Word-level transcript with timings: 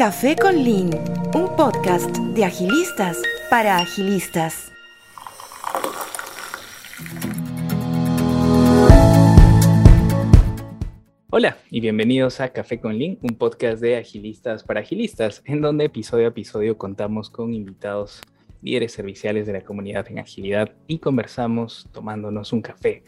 Café 0.00 0.34
con 0.34 0.64
Lean, 0.64 0.88
un 1.34 1.54
podcast 1.56 2.16
de 2.16 2.46
agilistas 2.46 3.20
para 3.50 3.76
agilistas. 3.76 4.72
Hola 11.28 11.58
y 11.70 11.80
bienvenidos 11.80 12.40
a 12.40 12.48
Café 12.48 12.80
con 12.80 12.98
Lean, 12.98 13.18
un 13.20 13.36
podcast 13.36 13.82
de 13.82 13.98
agilistas 13.98 14.64
para 14.64 14.80
agilistas, 14.80 15.42
en 15.44 15.60
donde 15.60 15.84
episodio 15.84 16.24
a 16.24 16.28
episodio 16.28 16.78
contamos 16.78 17.28
con 17.28 17.52
invitados 17.52 18.22
líderes 18.62 18.92
serviciales 18.92 19.46
de 19.46 19.54
la 19.54 19.62
comunidad 19.62 20.06
en 20.10 20.18
agilidad 20.18 20.72
y 20.86 20.98
conversamos 20.98 21.88
tomándonos 21.92 22.52
un 22.52 22.62
café. 22.62 23.02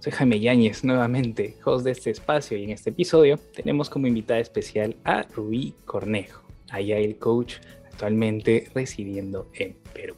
Soy 0.00 0.12
Jaime 0.12 0.40
Yáñez, 0.40 0.84
nuevamente 0.84 1.56
host 1.64 1.84
de 1.84 1.92
este 1.92 2.10
espacio 2.10 2.56
y 2.56 2.64
en 2.64 2.70
este 2.70 2.90
episodio 2.90 3.38
tenemos 3.54 3.90
como 3.90 4.06
invitada 4.06 4.40
especial 4.40 4.96
a 5.04 5.22
Rubí 5.22 5.74
Cornejo, 5.84 6.42
el 6.76 7.16
coach 7.16 7.56
actualmente 7.86 8.68
residiendo 8.74 9.50
en 9.54 9.76
Perú. 9.92 10.14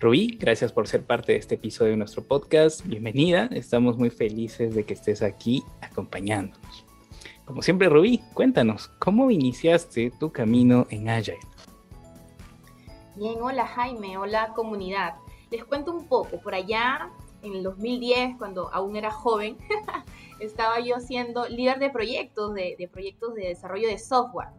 Rubí, 0.00 0.36
gracias 0.38 0.72
por 0.72 0.86
ser 0.86 1.02
parte 1.02 1.32
de 1.32 1.38
este 1.38 1.56
episodio 1.56 1.92
de 1.92 1.96
nuestro 1.96 2.22
podcast. 2.22 2.86
Bienvenida, 2.86 3.48
estamos 3.52 3.96
muy 3.98 4.10
felices 4.10 4.74
de 4.74 4.84
que 4.84 4.94
estés 4.94 5.22
aquí 5.22 5.62
acompañándonos. 5.80 6.84
Como 7.44 7.62
siempre, 7.62 7.88
Rubí, 7.88 8.20
cuéntanos, 8.34 8.88
¿cómo 8.98 9.30
iniciaste 9.30 10.12
tu 10.20 10.30
camino 10.30 10.86
en 10.90 11.08
Agile? 11.08 11.38
Bien, 13.18 13.42
hola 13.42 13.66
Jaime, 13.66 14.16
hola 14.16 14.52
comunidad. 14.54 15.16
Les 15.50 15.64
cuento 15.64 15.90
un 15.90 16.06
poco, 16.06 16.40
por 16.40 16.54
allá 16.54 17.10
en 17.42 17.52
el 17.52 17.64
2010, 17.64 18.36
cuando 18.38 18.72
aún 18.72 18.94
era 18.94 19.10
joven, 19.10 19.58
estaba 20.38 20.78
yo 20.78 21.00
siendo 21.00 21.48
líder 21.48 21.80
de 21.80 21.90
proyectos, 21.90 22.54
de, 22.54 22.88
proyectos 22.92 23.34
de 23.34 23.48
desarrollo 23.48 23.88
de 23.88 23.98
software. 23.98 24.50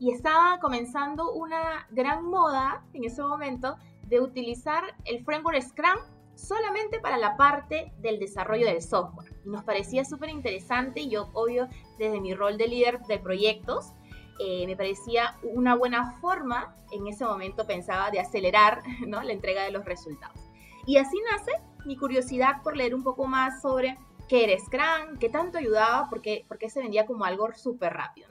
Y 0.00 0.10
estaba 0.10 0.58
comenzando 0.58 1.32
una 1.32 1.86
gran 1.90 2.24
moda 2.24 2.84
en 2.92 3.04
ese 3.04 3.22
momento 3.22 3.76
de 4.08 4.20
utilizar 4.20 4.82
el 5.04 5.24
framework 5.24 5.62
Scrum 5.62 6.00
solamente 6.34 6.98
para 6.98 7.18
la 7.18 7.36
parte 7.36 7.92
del 7.98 8.18
desarrollo 8.18 8.66
del 8.66 8.82
software. 8.82 9.32
Y 9.44 9.48
nos 9.48 9.62
parecía 9.62 10.04
súper 10.04 10.30
interesante 10.30 11.02
y 11.02 11.08
yo, 11.08 11.30
obvio, 11.34 11.68
desde 12.00 12.20
mi 12.20 12.34
rol 12.34 12.58
de 12.58 12.66
líder 12.66 13.00
de 13.02 13.20
proyectos, 13.20 13.92
eh, 14.38 14.66
me 14.66 14.76
parecía 14.76 15.36
una 15.42 15.74
buena 15.74 16.12
forma, 16.20 16.74
en 16.90 17.06
ese 17.06 17.24
momento 17.24 17.66
pensaba, 17.66 18.10
de 18.10 18.20
acelerar 18.20 18.82
¿no? 19.06 19.22
la 19.22 19.32
entrega 19.32 19.64
de 19.64 19.70
los 19.70 19.84
resultados. 19.84 20.40
Y 20.86 20.96
así 20.96 21.16
nace 21.30 21.52
mi 21.84 21.96
curiosidad 21.96 22.62
por 22.62 22.76
leer 22.76 22.94
un 22.94 23.02
poco 23.02 23.26
más 23.26 23.62
sobre 23.62 23.98
qué 24.28 24.44
era 24.44 24.58
Scrum, 24.58 25.18
qué 25.18 25.28
tanto 25.28 25.58
ayudaba, 25.58 26.08
porque, 26.08 26.44
porque 26.48 26.70
se 26.70 26.80
vendía 26.80 27.06
como 27.06 27.24
algo 27.24 27.52
súper 27.54 27.92
rápido. 27.92 28.28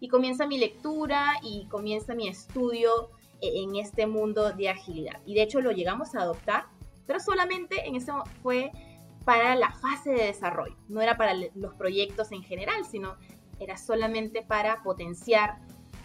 Y 0.00 0.08
comienza 0.08 0.46
mi 0.46 0.58
lectura 0.58 1.34
y 1.42 1.66
comienza 1.68 2.14
mi 2.14 2.28
estudio 2.28 3.10
eh, 3.40 3.62
en 3.62 3.76
este 3.76 4.06
mundo 4.06 4.52
de 4.52 4.68
agilidad. 4.68 5.20
Y 5.26 5.34
de 5.34 5.42
hecho 5.42 5.60
lo 5.60 5.70
llegamos 5.70 6.14
a 6.14 6.22
adoptar, 6.22 6.66
pero 7.06 7.20
solamente 7.20 7.86
en 7.86 7.96
eso 7.96 8.24
fue 8.42 8.70
para 9.24 9.54
la 9.54 9.70
fase 9.72 10.10
de 10.10 10.26
desarrollo, 10.26 10.76
no 10.88 11.00
era 11.00 11.16
para 11.16 11.34
los 11.34 11.74
proyectos 11.74 12.32
en 12.32 12.42
general, 12.42 12.84
sino 12.84 13.16
era 13.62 13.76
solamente 13.76 14.42
para 14.42 14.82
potenciar 14.82 15.58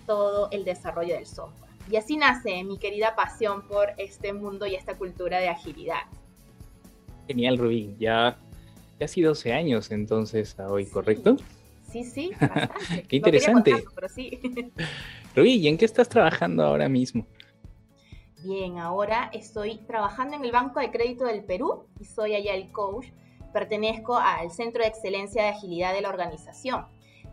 todo 0.06 0.50
el 0.52 0.64
desarrollo 0.64 1.16
del 1.16 1.26
software. 1.26 1.72
Y 1.90 1.96
así 1.96 2.18
nace 2.18 2.64
mi 2.64 2.78
querida 2.78 3.16
pasión 3.16 3.68
por 3.68 3.90
este 3.98 4.34
mundo 4.34 4.66
y 4.66 4.76
esta 4.76 4.98
cultura 4.98 5.40
de 5.40 5.50
agilidad. 5.50 6.02
Genial, 7.28 7.58
Rubí. 7.58 7.96
Ya 8.00 8.38
casi 9.00 9.22
12 9.22 9.54
años 9.54 9.92
entonces 9.92 10.60
a 10.60 10.68
hoy, 10.68 10.86
¿correcto? 10.86 11.38
Sí, 11.90 12.04
sí, 12.04 12.32
bastante. 12.40 13.04
Qué 13.08 13.16
interesante. 13.16 13.86
pero 13.96 14.10
sí. 14.10 14.40
Rubí, 15.36 15.54
¿y 15.56 15.68
en 15.68 15.78
qué 15.78 15.86
estás 15.86 16.10
trabajando 16.10 16.64
ahora 16.64 16.90
mismo? 16.90 17.26
Bien, 18.44 18.78
ahora 18.78 19.30
estoy 19.34 19.78
trabajando 19.88 20.36
en 20.36 20.46
el 20.46 20.52
Banco 20.52 20.80
de 20.80 20.92
Crédito 20.92 21.26
del 21.26 21.44
Perú 21.44 21.86
y 22.00 22.06
soy 22.06 22.36
allá 22.36 22.54
el 22.54 22.72
coach. 22.72 23.08
Pertenezco 23.54 24.18
al 24.18 24.52
Centro 24.52 24.84
de 24.84 24.90
Excelencia 24.90 25.44
de 25.44 25.50
Agilidad 25.50 25.94
de 25.94 26.02
la 26.02 26.10
organización 26.10 26.86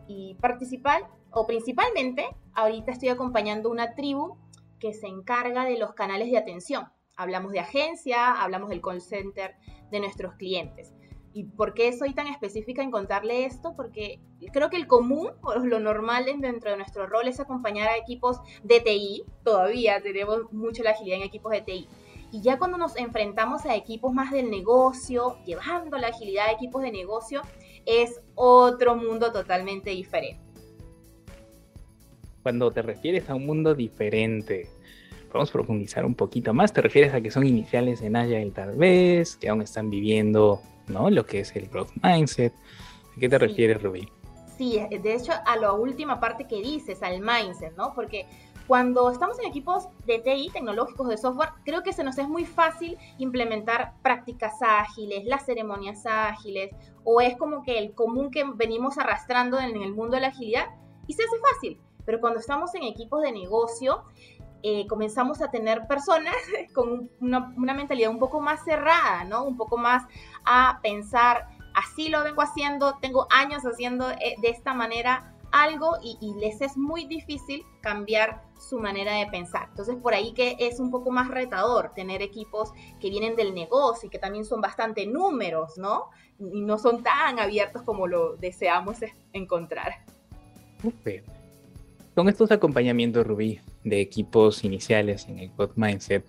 y 0.06 0.34
participar, 0.40 1.08
o 1.30 1.46
principalmente, 1.46 2.26
ahorita 2.54 2.92
estoy 2.92 3.08
acompañando 3.08 3.70
una 3.70 3.94
tribu 3.94 4.36
que 4.78 4.92
se 4.92 5.06
encarga 5.06 5.64
de 5.64 5.78
los 5.78 5.94
canales 5.94 6.30
de 6.30 6.38
atención. 6.38 6.88
Hablamos 7.16 7.52
de 7.52 7.60
agencia, 7.60 8.32
hablamos 8.42 8.68
del 8.70 8.82
call 8.82 9.00
center 9.00 9.56
de 9.90 10.00
nuestros 10.00 10.34
clientes. 10.34 10.92
¿Y 11.32 11.44
por 11.44 11.74
qué 11.74 11.92
soy 11.92 12.14
tan 12.14 12.28
específica 12.28 12.82
en 12.82 12.92
contarle 12.92 13.44
esto? 13.44 13.74
Porque 13.74 14.20
creo 14.52 14.70
que 14.70 14.76
el 14.76 14.86
común 14.86 15.30
o 15.42 15.56
lo 15.56 15.80
normal 15.80 16.26
dentro 16.38 16.70
de 16.70 16.76
nuestro 16.76 17.08
rol 17.08 17.26
es 17.26 17.40
acompañar 17.40 17.88
a 17.88 17.96
equipos 17.96 18.38
de 18.62 18.80
TI. 18.80 19.24
Todavía 19.42 20.00
tenemos 20.00 20.52
mucho 20.52 20.84
la 20.84 20.90
agilidad 20.90 21.18
en 21.18 21.24
equipos 21.24 21.50
de 21.50 21.62
TI. 21.62 21.88
Y 22.30 22.40
ya 22.40 22.58
cuando 22.58 22.78
nos 22.78 22.96
enfrentamos 22.96 23.64
a 23.64 23.74
equipos 23.74 24.12
más 24.12 24.30
del 24.30 24.48
negocio, 24.48 25.36
llevando 25.44 25.98
la 25.98 26.08
agilidad 26.08 26.46
a 26.46 26.52
equipos 26.52 26.82
de 26.82 26.92
negocio, 26.92 27.42
es 27.86 28.20
otro 28.34 28.96
mundo 28.96 29.32
totalmente 29.32 29.90
diferente. 29.90 30.40
Cuando 32.42 32.70
te 32.70 32.82
refieres 32.82 33.28
a 33.30 33.34
un 33.34 33.46
mundo 33.46 33.74
diferente, 33.74 34.68
podemos 35.28 35.50
profundizar 35.50 36.04
un 36.04 36.14
poquito 36.14 36.52
más. 36.52 36.72
¿Te 36.72 36.82
refieres 36.82 37.14
a 37.14 37.20
que 37.20 37.30
son 37.30 37.46
iniciales 37.46 38.02
en 38.02 38.16
Agile 38.16 38.50
tal 38.50 38.76
vez, 38.76 39.36
que 39.36 39.48
aún 39.48 39.62
están 39.62 39.90
viviendo 39.90 40.60
¿no? 40.88 41.10
lo 41.10 41.24
que 41.24 41.40
es 41.40 41.56
el 41.56 41.68
growth 41.68 41.90
mindset? 42.02 42.52
¿A 43.16 43.20
qué 43.20 43.28
te 43.28 43.38
refieres, 43.38 43.82
Rubí? 43.82 44.08
Sí, 44.56 44.78
de 44.90 45.14
hecho, 45.14 45.32
a 45.44 45.56
la 45.56 45.72
última 45.72 46.20
parte 46.20 46.46
que 46.46 46.60
dices, 46.60 47.02
al 47.02 47.20
mindset, 47.20 47.76
¿no? 47.76 47.92
Porque 47.94 48.26
cuando 48.66 49.10
estamos 49.10 49.38
en 49.38 49.46
equipos 49.46 49.88
de 50.06 50.18
TI, 50.20 50.50
tecnológicos 50.52 51.08
de 51.08 51.18
software, 51.18 51.50
creo 51.64 51.82
que 51.82 51.92
se 51.92 52.02
nos 52.02 52.16
es 52.18 52.28
muy 52.28 52.44
fácil 52.44 52.96
implementar 53.18 53.94
prácticas 54.02 54.54
ágiles, 54.62 55.24
las 55.26 55.44
ceremonias 55.44 56.06
ágiles, 56.06 56.74
o 57.04 57.20
es 57.20 57.36
como 57.36 57.62
que 57.62 57.78
el 57.78 57.94
común 57.94 58.30
que 58.30 58.44
venimos 58.54 58.96
arrastrando 58.98 59.58
en 59.60 59.76
el 59.76 59.92
mundo 59.92 60.14
de 60.16 60.22
la 60.22 60.28
agilidad 60.28 60.66
y 61.06 61.12
se 61.12 61.24
hace 61.24 61.38
fácil. 61.52 61.80
Pero 62.06 62.20
cuando 62.20 62.40
estamos 62.40 62.74
en 62.74 62.84
equipos 62.84 63.22
de 63.22 63.32
negocio, 63.32 64.04
eh, 64.62 64.86
comenzamos 64.86 65.42
a 65.42 65.50
tener 65.50 65.86
personas 65.86 66.34
con 66.74 67.10
una, 67.20 67.52
una, 67.56 67.74
mentalidad 67.74 68.10
un 68.10 68.18
poco 68.18 68.40
más 68.40 68.64
cerrada, 68.64 69.24
¿no? 69.24 69.44
Un 69.44 69.58
poco 69.58 69.76
más 69.76 70.04
a 70.46 70.80
pensar, 70.82 71.48
así 71.74 72.08
lo 72.08 72.24
vengo 72.24 72.40
haciendo, 72.40 72.96
tengo 73.00 73.26
años 73.30 73.62
haciendo 73.64 74.10
eh, 74.10 74.36
de 74.40 74.48
esta 74.48 74.72
manera, 74.72 75.33
algo 75.54 75.96
y, 76.02 76.34
les 76.40 76.60
es 76.60 76.76
muy 76.76 77.06
difícil 77.06 77.64
cambiar 77.80 78.42
su 78.58 78.78
manera 78.78 79.16
de 79.18 79.26
pensar. 79.26 79.68
Entonces 79.70 79.96
por 79.96 80.12
ahí 80.12 80.32
que 80.34 80.56
es 80.58 80.80
un 80.80 80.90
poco 80.90 81.10
más 81.12 81.28
retador 81.28 81.92
tener 81.94 82.22
equipos 82.22 82.72
que 83.00 83.08
vienen 83.08 83.36
del 83.36 83.54
negocio 83.54 84.08
y 84.08 84.10
que 84.10 84.18
también 84.18 84.44
son 84.44 84.60
bastante 84.60 85.06
números, 85.06 85.78
¿no? 85.78 86.10
Y 86.40 86.60
no 86.60 86.78
son 86.78 87.04
tan 87.04 87.38
abiertos 87.38 87.82
como 87.82 88.08
lo 88.08 88.36
deseamos 88.36 88.98
encontrar. 89.32 90.04
Con 92.14 92.28
estos 92.28 92.50
acompañamientos, 92.50 93.26
Rubí, 93.26 93.60
de 93.84 94.00
equipos 94.00 94.64
iniciales 94.64 95.28
en 95.28 95.38
el 95.38 95.50
God 95.50 95.70
Mindset, 95.76 96.24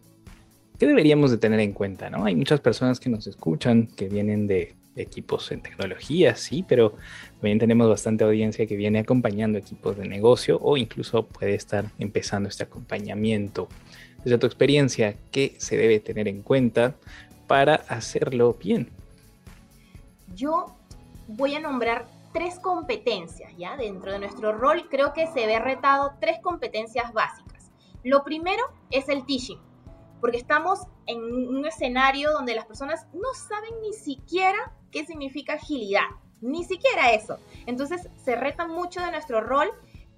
¿qué 0.78 0.86
deberíamos 0.86 1.32
de 1.32 1.38
tener 1.38 1.60
en 1.60 1.74
cuenta? 1.74 2.12
¿no? 2.12 2.26
Hay 2.26 2.36
muchas 2.36 2.62
personas 2.62 3.00
que 3.00 3.10
nos 3.10 3.26
escuchan 3.26 3.88
que 3.88 4.08
vienen 4.08 4.46
de 4.46 4.76
equipos 4.96 5.52
en 5.52 5.62
tecnología, 5.62 6.36
sí, 6.36 6.64
pero 6.68 6.96
también 7.34 7.60
tenemos 7.60 7.90
bastante 7.90 8.24
audiencia 8.24 8.66
que 8.66 8.76
viene 8.76 9.00
acompañando 9.00 9.58
equipos 9.58 9.98
de 9.98 10.08
negocio 10.08 10.60
o 10.62 10.78
incluso 10.78 11.26
puede 11.26 11.56
estar 11.56 11.86
empezando 12.00 12.50
este 12.50 12.64
acompañamiento. 12.64 13.68
Desde 14.24 14.38
tu 14.38 14.48
experiencia, 14.48 15.16
¿qué 15.32 15.56
se 15.60 15.78
debe 15.78 16.00
tener 16.00 16.28
en 16.28 16.42
cuenta 16.42 16.96
para 17.48 17.76
hacerlo 17.76 18.58
bien? 18.60 18.90
Yo 20.36 20.76
voy 21.28 21.56
a 21.56 21.60
nombrar 21.60 22.08
tres 22.34 22.60
competencias, 22.60 23.56
¿ya? 23.58 23.78
Dentro 23.78 24.12
de 24.12 24.20
nuestro 24.20 24.52
rol 24.52 24.88
creo 24.90 25.14
que 25.14 25.28
se 25.28 25.46
ve 25.46 25.60
retado 25.60 26.14
tres 26.20 26.40
competencias 26.42 27.14
básicas. 27.14 27.72
Lo 28.04 28.24
primero 28.24 28.64
es 28.92 29.10
el 29.10 29.26
teaching, 29.26 29.58
porque 30.20 30.38
estamos 30.38 30.80
en 31.08 31.22
un 31.22 31.66
escenario 31.66 32.32
donde 32.32 32.56
las 32.56 32.66
personas 32.66 33.08
no 33.14 33.34
saben 33.34 33.80
ni 33.82 33.94
siquiera 33.94 34.74
qué 34.96 35.06
significa 35.06 35.56
agilidad, 35.56 36.08
ni 36.40 36.64
siquiera 36.64 37.12
eso. 37.12 37.38
Entonces 37.66 38.08
se 38.16 38.38
reta 38.38 38.66
mucho 38.66 39.02
de 39.02 39.12
nuestro 39.12 39.42
rol 39.42 39.68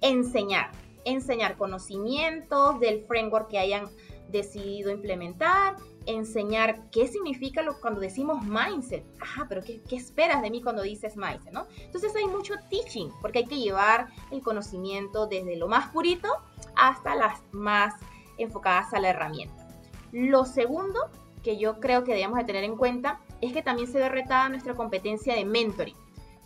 enseñar, 0.00 0.70
enseñar 1.04 1.56
conocimientos 1.56 2.78
del 2.78 3.04
framework 3.06 3.48
que 3.48 3.58
hayan 3.58 3.88
decidido 4.28 4.92
implementar, 4.92 5.74
enseñar 6.06 6.88
qué 6.92 7.08
significa 7.08 7.62
lo, 7.62 7.80
cuando 7.80 8.00
decimos 8.00 8.44
mindset. 8.44 9.04
Ajá, 9.20 9.46
pero 9.48 9.64
qué, 9.64 9.82
qué, 9.82 9.96
esperas 9.96 10.42
de 10.42 10.50
mí 10.50 10.62
cuando 10.62 10.82
dices 10.82 11.16
mindset, 11.16 11.52
no? 11.52 11.66
Entonces 11.80 12.14
hay 12.14 12.26
mucho 12.26 12.54
teaching, 12.70 13.08
porque 13.20 13.40
hay 13.40 13.46
que 13.46 13.58
llevar 13.58 14.10
el 14.30 14.42
conocimiento 14.42 15.26
desde 15.26 15.56
lo 15.56 15.66
más 15.66 15.88
purito 15.88 16.28
hasta 16.76 17.16
las 17.16 17.42
más 17.50 17.94
enfocadas 18.36 18.94
a 18.94 19.00
la 19.00 19.10
herramienta. 19.10 19.66
Lo 20.12 20.44
segundo 20.44 21.00
que 21.42 21.56
yo 21.56 21.80
creo 21.80 22.04
que 22.04 22.12
debemos 22.14 22.38
de 22.38 22.44
tener 22.44 22.62
en 22.62 22.76
cuenta 22.76 23.20
es 23.40 23.52
que 23.52 23.62
también 23.62 23.88
se 23.88 23.98
ve 23.98 24.08
retada 24.08 24.48
nuestra 24.48 24.74
competencia 24.74 25.34
de 25.34 25.44
mentoring. 25.44 25.96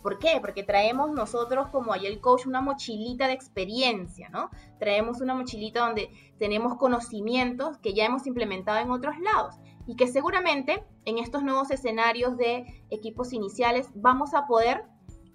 ¿Por 0.01 0.19
qué? 0.19 0.37
Porque 0.41 0.63
traemos 0.63 1.11
nosotros 1.11 1.69
como 1.69 1.95
el 1.95 2.19
Coach 2.19 2.45
una 2.45 2.59
mochilita 2.59 3.27
de 3.27 3.33
experiencia, 3.33 4.27
¿no? 4.29 4.49
Traemos 4.77 5.21
una 5.21 5.33
mochilita 5.33 5.85
donde 5.85 6.09
tenemos 6.37 6.77
conocimientos 6.77 7.77
que 7.77 7.93
ya 7.93 8.05
hemos 8.05 8.27
implementado 8.27 8.79
en 8.79 8.91
otros 8.91 9.17
lados 9.19 9.55
y 9.87 9.95
que 9.95 10.07
seguramente 10.07 10.83
en 11.05 11.19
estos 11.19 11.43
nuevos 11.43 11.71
escenarios 11.71 12.37
de 12.37 12.83
equipos 12.89 13.31
iniciales 13.31 13.89
vamos 13.95 14.33
a 14.33 14.45
poder 14.45 14.83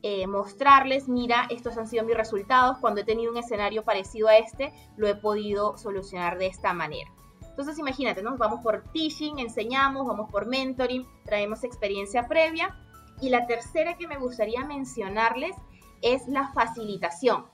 eh, 0.03 0.27
mostrarles, 0.27 1.09
mira, 1.09 1.47
estos 1.51 1.77
han 1.77 1.89
sido 1.89 2.05
mis 2.05 2.17
resultados, 2.17 2.79
cuando 2.79 3.01
he 3.01 3.05
tenido 3.05 3.33
un 3.33 3.39
escenario 3.39 3.85
parecido 3.85 4.29
a 4.29 4.37
este, 4.37 4.73
lo 4.97 5.09
he 5.09 5.17
podido 5.17 5.77
solucionar 5.77 6.39
de 6.39 6.47
esta 6.47 6.73
manera. 6.73 7.11
Entonces 7.59 7.81
imagínate, 7.81 8.23
¿no? 8.23 8.37
Vamos 8.37 8.61
por 8.63 8.85
teaching, 8.93 9.41
enseñamos, 9.41 10.07
vamos 10.07 10.31
por 10.31 10.47
mentoring, 10.47 11.05
traemos 11.25 11.65
experiencia 11.65 12.29
previa 12.29 12.79
y 13.21 13.31
la 13.31 13.49
tercera 13.49 13.97
que 13.97 14.07
me 14.07 14.17
gustaría 14.17 14.65
mencionarles 14.65 15.57
es 16.01 16.29
la 16.29 16.53
facilitación. 16.53 17.47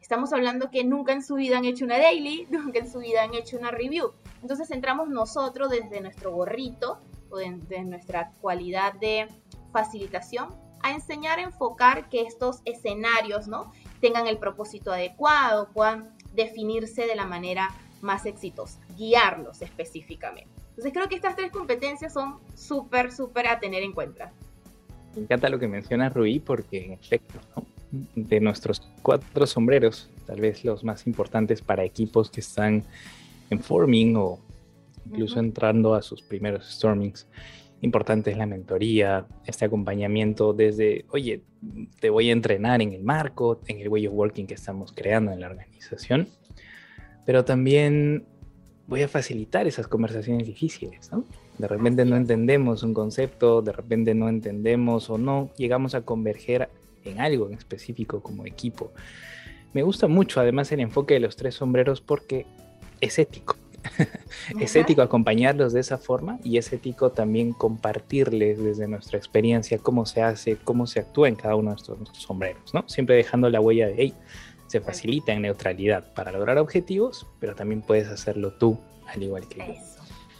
Estamos 0.00 0.32
hablando 0.32 0.72
que 0.72 0.82
nunca 0.82 1.12
en 1.12 1.22
su 1.22 1.36
vida 1.36 1.56
han 1.56 1.66
hecho 1.66 1.84
una 1.84 2.00
daily, 2.00 2.48
nunca 2.50 2.80
en 2.80 2.90
su 2.90 2.98
vida 2.98 3.22
han 3.22 3.32
hecho 3.32 3.56
una 3.56 3.70
review. 3.70 4.10
Entonces 4.42 4.72
entramos 4.72 5.08
nosotros 5.08 5.70
desde 5.70 6.00
nuestro 6.00 6.32
gorrito 6.32 6.98
o 7.30 7.36
desde 7.36 7.84
nuestra 7.84 8.32
cualidad 8.40 8.94
de 8.94 9.28
facilitación 9.70 10.48
a 10.82 10.90
enseñar 10.90 11.38
a 11.38 11.42
enfocar 11.42 12.08
que 12.08 12.22
estos 12.22 12.60
escenarios 12.64 13.46
¿no? 13.46 13.70
tengan 14.00 14.26
el 14.26 14.38
propósito 14.38 14.90
adecuado, 14.90 15.68
puedan 15.72 16.12
definirse 16.32 17.06
de 17.06 17.14
la 17.14 17.24
manera 17.24 17.68
más 18.04 18.26
exitosa, 18.26 18.80
guiarlos 18.96 19.62
específicamente. 19.62 20.50
Entonces 20.70 20.92
creo 20.92 21.08
que 21.08 21.16
estas 21.16 21.34
tres 21.34 21.50
competencias 21.50 22.12
son 22.12 22.38
súper, 22.54 23.12
súper 23.12 23.48
a 23.48 23.58
tener 23.58 23.82
en 23.82 23.92
cuenta. 23.92 24.32
Me 25.14 25.22
encanta 25.22 25.48
lo 25.48 25.58
que 25.58 25.68
menciona 25.68 26.08
Rui 26.08 26.38
porque 26.38 26.84
en 26.84 26.92
efecto, 26.92 27.40
de 28.14 28.40
nuestros 28.40 28.82
cuatro 29.02 29.46
sombreros, 29.46 30.10
tal 30.26 30.40
vez 30.40 30.64
los 30.64 30.84
más 30.84 31.06
importantes 31.06 31.62
para 31.62 31.84
equipos 31.84 32.30
que 32.30 32.40
están 32.40 32.84
en 33.50 33.60
forming 33.60 34.16
o 34.16 34.38
incluso 35.06 35.38
entrando 35.38 35.94
a 35.94 36.02
sus 36.02 36.22
primeros 36.22 36.70
stormings, 36.72 37.26
importante 37.80 38.30
es 38.30 38.38
la 38.38 38.46
mentoría, 38.46 39.26
este 39.46 39.66
acompañamiento 39.66 40.52
desde, 40.52 41.04
oye, 41.10 41.42
te 42.00 42.10
voy 42.10 42.30
a 42.30 42.32
entrenar 42.32 42.80
en 42.82 42.92
el 42.92 43.04
marco, 43.04 43.60
en 43.66 43.78
el 43.78 43.88
way 43.88 44.06
of 44.06 44.14
working 44.14 44.46
que 44.46 44.54
estamos 44.54 44.92
creando 44.92 45.32
en 45.32 45.40
la 45.40 45.46
organización, 45.46 46.28
pero 47.24 47.44
también 47.44 48.24
voy 48.86 49.02
a 49.02 49.08
facilitar 49.08 49.66
esas 49.66 49.88
conversaciones 49.88 50.46
difíciles, 50.46 51.10
¿no? 51.10 51.24
De 51.58 51.68
repente 51.68 52.04
no 52.04 52.16
entendemos 52.16 52.82
un 52.82 52.94
concepto, 52.94 53.62
de 53.62 53.72
repente 53.72 54.14
no 54.14 54.28
entendemos 54.28 55.08
o 55.08 55.18
no 55.18 55.50
llegamos 55.56 55.94
a 55.94 56.02
converger 56.02 56.68
en 57.04 57.20
algo 57.20 57.48
en 57.48 57.54
específico 57.54 58.22
como 58.22 58.44
equipo. 58.44 58.92
Me 59.72 59.82
gusta 59.82 60.08
mucho 60.08 60.40
además 60.40 60.70
el 60.72 60.80
enfoque 60.80 61.14
de 61.14 61.20
los 61.20 61.36
tres 61.36 61.54
sombreros 61.54 62.00
porque 62.00 62.46
es 63.00 63.18
ético. 63.18 63.56
es 64.60 64.74
ético 64.76 65.02
acompañarlos 65.02 65.72
de 65.74 65.80
esa 65.80 65.98
forma 65.98 66.38
y 66.42 66.56
es 66.56 66.72
ético 66.72 67.10
también 67.12 67.52
compartirles 67.52 68.62
desde 68.62 68.88
nuestra 68.88 69.18
experiencia 69.18 69.78
cómo 69.78 70.06
se 70.06 70.22
hace, 70.22 70.56
cómo 70.56 70.86
se 70.86 71.00
actúa 71.00 71.28
en 71.28 71.36
cada 71.36 71.54
uno 71.54 71.70
de 71.70 71.76
estos 71.76 71.98
sombreros, 72.14 72.72
¿no? 72.72 72.84
Siempre 72.88 73.16
dejando 73.16 73.50
la 73.50 73.60
huella 73.60 73.86
de, 73.88 73.94
hey, 73.98 74.14
se 74.74 74.80
facilita 74.80 75.32
en 75.32 75.42
neutralidad 75.42 76.12
para 76.14 76.32
lograr 76.32 76.58
objetivos, 76.58 77.28
pero 77.38 77.54
también 77.54 77.80
puedes 77.80 78.08
hacerlo 78.08 78.54
tú, 78.54 78.76
al 79.06 79.22
igual 79.22 79.46
que 79.46 79.58
yo. 79.58 79.74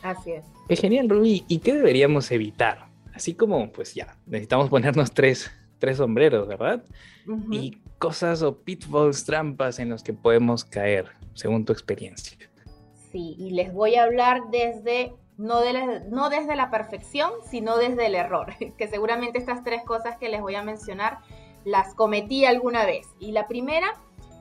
Así 0.02 0.32
es. 0.32 0.44
Es 0.68 0.80
genial, 0.80 1.08
Rubí. 1.08 1.44
¿Y 1.46 1.58
qué 1.58 1.72
deberíamos 1.72 2.32
evitar? 2.32 2.88
Así 3.12 3.34
como, 3.34 3.70
pues 3.70 3.94
ya, 3.94 4.16
necesitamos 4.26 4.70
ponernos 4.70 5.12
tres, 5.14 5.52
tres 5.78 5.98
sombreros, 5.98 6.48
¿verdad? 6.48 6.82
Y 7.52 7.78
cosas 7.98 8.42
o 8.42 8.58
pitfalls, 8.58 9.24
trampas 9.24 9.78
en 9.78 9.90
los 9.90 10.02
que 10.02 10.12
podemos 10.12 10.64
caer, 10.64 11.06
según 11.34 11.64
tu 11.64 11.72
experiencia. 11.72 12.36
Sí, 13.12 13.36
y 13.38 13.50
les 13.50 13.72
voy 13.72 13.94
a 13.94 14.02
hablar 14.02 14.40
desde, 14.50 15.14
no, 15.38 15.60
de 15.60 16.00
no 16.10 16.28
desde 16.28 16.56
la 16.56 16.72
perfección, 16.72 17.30
sino 17.48 17.76
desde 17.76 18.06
el 18.06 18.16
error, 18.16 18.52
que 18.78 18.88
seguramente 18.88 19.38
estas 19.38 19.62
tres 19.62 19.84
cosas 19.84 20.16
que 20.18 20.28
les 20.28 20.40
voy 20.40 20.56
a 20.56 20.64
mencionar 20.64 21.20
las 21.64 21.94
cometí 21.94 22.44
alguna 22.44 22.84
vez. 22.84 23.06
Y 23.20 23.30
la 23.30 23.46
primera 23.46 23.94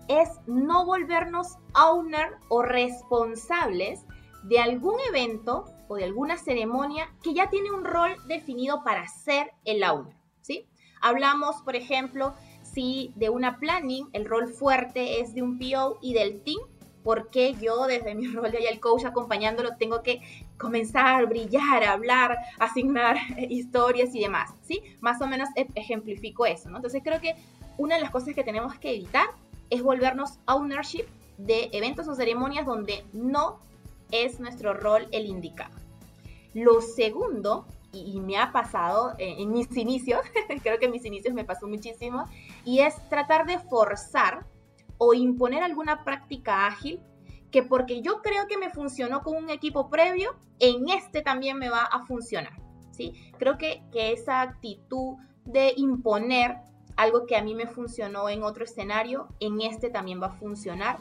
es 0.07 0.29
no 0.47 0.85
volvernos 0.85 1.57
owner 1.73 2.37
o 2.49 2.61
responsables 2.61 4.05
de 4.43 4.59
algún 4.59 4.95
evento 5.09 5.65
o 5.87 5.95
de 5.95 6.03
alguna 6.03 6.37
ceremonia 6.37 7.09
que 7.23 7.33
ya 7.33 7.49
tiene 7.49 7.71
un 7.71 7.85
rol 7.85 8.15
definido 8.27 8.83
para 8.83 9.07
ser 9.07 9.51
el 9.65 9.83
owner, 9.83 10.15
¿sí? 10.41 10.67
Hablamos, 11.01 11.61
por 11.63 11.75
ejemplo, 11.75 12.33
si 12.61 13.11
de 13.15 13.29
una 13.29 13.59
planning 13.59 14.09
el 14.13 14.25
rol 14.25 14.47
fuerte 14.47 15.21
es 15.21 15.33
de 15.33 15.41
un 15.41 15.59
PO 15.59 15.99
y 16.01 16.13
del 16.13 16.41
team, 16.43 16.59
¿por 17.03 17.29
qué 17.29 17.55
yo 17.55 17.85
desde 17.85 18.15
mi 18.15 18.27
rol 18.33 18.51
de 18.51 18.59
el 18.59 18.79
coach 18.79 19.05
acompañándolo 19.05 19.75
tengo 19.77 20.01
que 20.01 20.21
comenzar, 20.57 21.25
brillar, 21.27 21.83
hablar, 21.83 22.37
asignar 22.59 23.17
historias 23.49 24.15
y 24.15 24.21
demás, 24.21 24.53
¿sí? 24.61 24.81
Más 25.01 25.21
o 25.21 25.27
menos 25.27 25.49
e-, 25.55 25.67
ejemplifico 25.75 26.45
eso, 26.45 26.69
¿no? 26.69 26.77
Entonces 26.77 27.01
creo 27.03 27.19
que 27.19 27.35
una 27.77 27.95
de 27.95 28.01
las 28.01 28.11
cosas 28.11 28.33
que 28.33 28.43
tenemos 28.43 28.77
que 28.79 28.91
evitar 28.91 29.27
es 29.69 29.81
volvernos 29.81 30.39
ownership 30.47 31.05
de 31.37 31.69
eventos 31.71 32.07
o 32.07 32.15
ceremonias 32.15 32.65
donde 32.65 33.05
no 33.13 33.59
es 34.11 34.39
nuestro 34.39 34.73
rol 34.73 35.07
el 35.11 35.25
indicado. 35.25 35.75
Lo 36.53 36.81
segundo, 36.81 37.65
y, 37.91 38.19
me 38.21 38.37
ha 38.37 38.51
pasado 38.51 39.13
en, 39.17 39.51
mis 39.51 39.75
inicios, 39.75 40.21
creo 40.63 40.79
que 40.79 40.85
en 40.85 40.91
mis 40.91 41.05
inicios 41.05 41.33
me 41.33 41.43
pasó 41.43 41.67
muchísimo, 41.67 42.27
y 42.63 42.79
es 42.79 42.95
tratar 43.09 43.45
de 43.45 43.59
forzar 43.59 44.45
o 44.97 45.13
imponer 45.13 45.63
alguna 45.63 46.03
práctica 46.03 46.67
ágil 46.67 46.99
que 47.51 47.61
porque 47.61 48.01
yo 48.01 48.21
creo 48.21 48.47
que 48.47 48.57
me 48.57 48.71
funcionó 48.71 49.21
con 49.21 49.35
un 49.35 49.49
equipo 49.49 49.89
previo, 49.89 50.35
en 50.59 50.89
este 50.89 51.21
también 51.21 51.57
me 51.57 51.69
va 51.69 51.83
a 51.83 52.05
funcionar. 52.05 52.53
¿sí? 52.91 53.13
Creo 53.37 53.57
que, 53.57 53.83
que 53.91 54.11
esa 54.11 54.41
actitud 54.41 55.17
de 55.45 55.73
imponer 55.77 56.57
algo 56.95 57.25
que 57.25 57.35
a 57.35 57.43
mí 57.43 57.55
me 57.55 57.67
funcionó 57.67 58.29
en 58.29 58.43
otro 58.43 58.63
escenario, 58.63 59.27
en 59.39 59.61
este 59.61 59.89
también 59.89 60.21
va 60.21 60.27
a 60.27 60.33
funcionar 60.33 60.97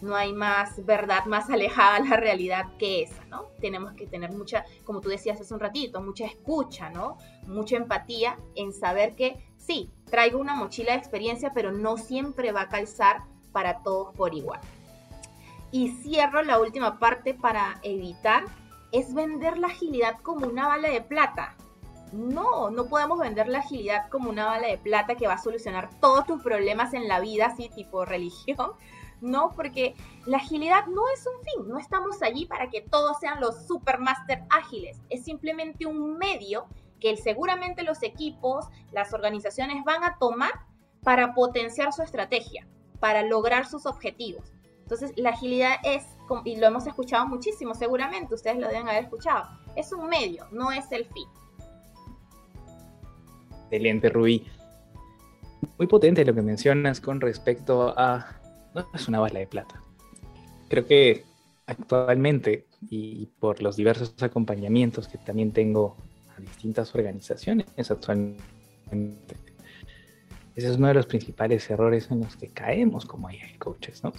no 0.00 0.14
hay 0.14 0.32
más 0.32 0.84
verdad 0.84 1.24
más 1.26 1.50
alejada 1.50 2.00
de 2.00 2.08
la 2.08 2.16
realidad 2.16 2.66
que 2.78 3.02
esa, 3.02 3.24
¿no? 3.26 3.46
Tenemos 3.60 3.92
que 3.94 4.06
tener 4.06 4.32
mucha, 4.32 4.64
como 4.84 5.00
tú 5.00 5.08
decías 5.08 5.40
hace 5.40 5.54
un 5.54 5.60
ratito, 5.60 6.00
mucha 6.00 6.26
escucha, 6.26 6.90
¿no? 6.90 7.18
Mucha 7.46 7.76
empatía 7.76 8.38
en 8.54 8.72
saber 8.72 9.14
que 9.14 9.36
sí, 9.56 9.90
traigo 10.10 10.38
una 10.38 10.54
mochila 10.54 10.92
de 10.92 10.98
experiencia, 10.98 11.52
pero 11.54 11.72
no 11.72 11.96
siempre 11.96 12.52
va 12.52 12.62
a 12.62 12.68
calzar 12.68 13.22
para 13.52 13.82
todos 13.82 14.14
por 14.14 14.34
igual. 14.34 14.60
Y 15.72 15.88
cierro 15.88 16.42
la 16.42 16.60
última 16.60 16.98
parte 16.98 17.34
para 17.34 17.80
evitar, 17.82 18.44
es 18.92 19.12
vender 19.14 19.58
la 19.58 19.66
agilidad 19.66 20.18
como 20.20 20.46
una 20.46 20.68
bala 20.68 20.88
de 20.88 21.00
plata. 21.00 21.56
No, 22.12 22.70
no 22.70 22.86
podemos 22.86 23.18
vender 23.18 23.48
la 23.48 23.58
agilidad 23.58 24.08
como 24.10 24.30
una 24.30 24.46
bala 24.46 24.68
de 24.68 24.78
plata 24.78 25.16
que 25.16 25.26
va 25.26 25.34
a 25.34 25.42
solucionar 25.42 25.90
todos 26.00 26.26
tus 26.26 26.42
problemas 26.42 26.94
en 26.94 27.08
la 27.08 27.20
vida, 27.20 27.46
así 27.46 27.68
tipo 27.68 28.04
religión, 28.04 28.72
¿no? 29.20 29.52
Porque 29.54 29.94
la 30.24 30.38
agilidad 30.38 30.86
no 30.86 31.02
es 31.12 31.26
un 31.26 31.42
fin, 31.42 31.68
no 31.68 31.78
estamos 31.78 32.22
allí 32.22 32.46
para 32.46 32.70
que 32.70 32.80
todos 32.80 33.18
sean 33.18 33.40
los 33.40 33.66
supermaster 33.66 34.44
ágiles, 34.50 35.00
es 35.10 35.24
simplemente 35.24 35.86
un 35.86 36.16
medio 36.16 36.66
que 37.00 37.16
seguramente 37.16 37.82
los 37.82 38.02
equipos, 38.02 38.66
las 38.92 39.12
organizaciones 39.12 39.84
van 39.84 40.04
a 40.04 40.16
tomar 40.18 40.52
para 41.02 41.34
potenciar 41.34 41.92
su 41.92 42.02
estrategia, 42.02 42.66
para 43.00 43.22
lograr 43.22 43.66
sus 43.66 43.86
objetivos. 43.86 44.52
Entonces, 44.80 45.12
la 45.16 45.30
agilidad 45.30 45.76
es, 45.82 46.04
y 46.44 46.56
lo 46.56 46.68
hemos 46.68 46.86
escuchado 46.86 47.26
muchísimo, 47.26 47.74
seguramente 47.74 48.34
ustedes 48.34 48.58
lo 48.58 48.68
deben 48.68 48.88
haber 48.88 49.04
escuchado, 49.04 49.48
es 49.74 49.92
un 49.92 50.08
medio, 50.08 50.46
no 50.52 50.70
es 50.70 50.90
el 50.92 51.06
fin. 51.06 51.28
Excelente, 53.70 54.08
Rubí. 54.08 54.44
Muy 55.78 55.86
potente 55.86 56.24
lo 56.24 56.34
que 56.34 56.42
mencionas 56.42 57.00
con 57.00 57.20
respecto 57.20 57.94
a 57.96 58.40
no 58.74 58.86
es 58.94 59.08
una 59.08 59.20
bala 59.20 59.38
de 59.38 59.46
plata. 59.46 59.82
Creo 60.68 60.86
que 60.86 61.24
actualmente, 61.66 62.66
y 62.90 63.26
por 63.38 63.62
los 63.62 63.76
diversos 63.76 64.14
acompañamientos 64.22 65.08
que 65.08 65.18
también 65.18 65.52
tengo 65.52 65.96
a 66.36 66.40
distintas 66.40 66.94
organizaciones 66.94 67.66
actualmente, 67.90 69.36
ese 70.54 70.70
es 70.70 70.76
uno 70.76 70.88
de 70.88 70.94
los 70.94 71.06
principales 71.06 71.68
errores 71.70 72.10
en 72.10 72.20
los 72.20 72.36
que 72.36 72.48
caemos 72.48 73.04
como 73.04 73.28
AI 73.28 73.56
coaches, 73.58 74.02
¿no? 74.02 74.12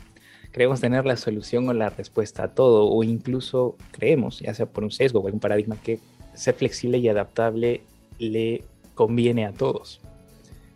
Creemos 0.51 0.81
tener 0.81 1.05
la 1.05 1.17
solución 1.17 1.67
o 1.69 1.73
la 1.73 1.89
respuesta 1.89 2.43
a 2.43 2.53
todo, 2.53 2.89
o 2.89 3.03
incluso 3.03 3.75
creemos, 3.91 4.39
ya 4.39 4.53
sea 4.53 4.65
por 4.65 4.83
un 4.83 4.91
sesgo 4.91 5.19
o 5.19 5.25
algún 5.25 5.39
paradigma, 5.39 5.75
que 5.81 5.99
ser 6.33 6.55
flexible 6.55 6.99
y 6.99 7.09
adaptable 7.09 7.81
le 8.19 8.63
conviene 8.97 9.45
a 9.45 9.53
todos. 9.53 10.01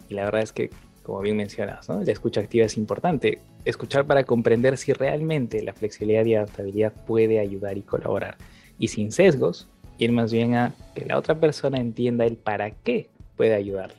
Y 0.08 0.14
la 0.14 0.24
verdad 0.24 0.44
es 0.44 0.54
que 0.54 0.70
como 1.04 1.20
bien 1.20 1.36
mencionas, 1.36 1.90
¿no? 1.90 2.02
La 2.02 2.12
escucha 2.12 2.40
activa 2.40 2.66
es 2.66 2.78
importante. 2.78 3.40
Escuchar 3.66 4.06
para 4.06 4.24
comprender 4.24 4.78
si 4.78 4.94
realmente 4.94 5.62
la 5.62 5.74
flexibilidad 5.74 6.24
y 6.26 6.36
adaptabilidad 6.36 6.94
puede 7.06 7.40
ayudar 7.40 7.78
y 7.78 7.82
colaborar. 7.82 8.38
Y 8.78 8.88
sin 8.88 9.12
sesgos, 9.12 9.68
ir 9.98 10.12
más 10.12 10.32
bien 10.32 10.56
a 10.56 10.74
que 10.96 11.06
la 11.06 11.18
otra 11.18 11.36
persona 11.36 11.80
entienda 11.80 12.26
el 12.26 12.38
para 12.38 12.72
qué 12.72 13.10
puede 13.36 13.56
ayudarle. 13.56 13.98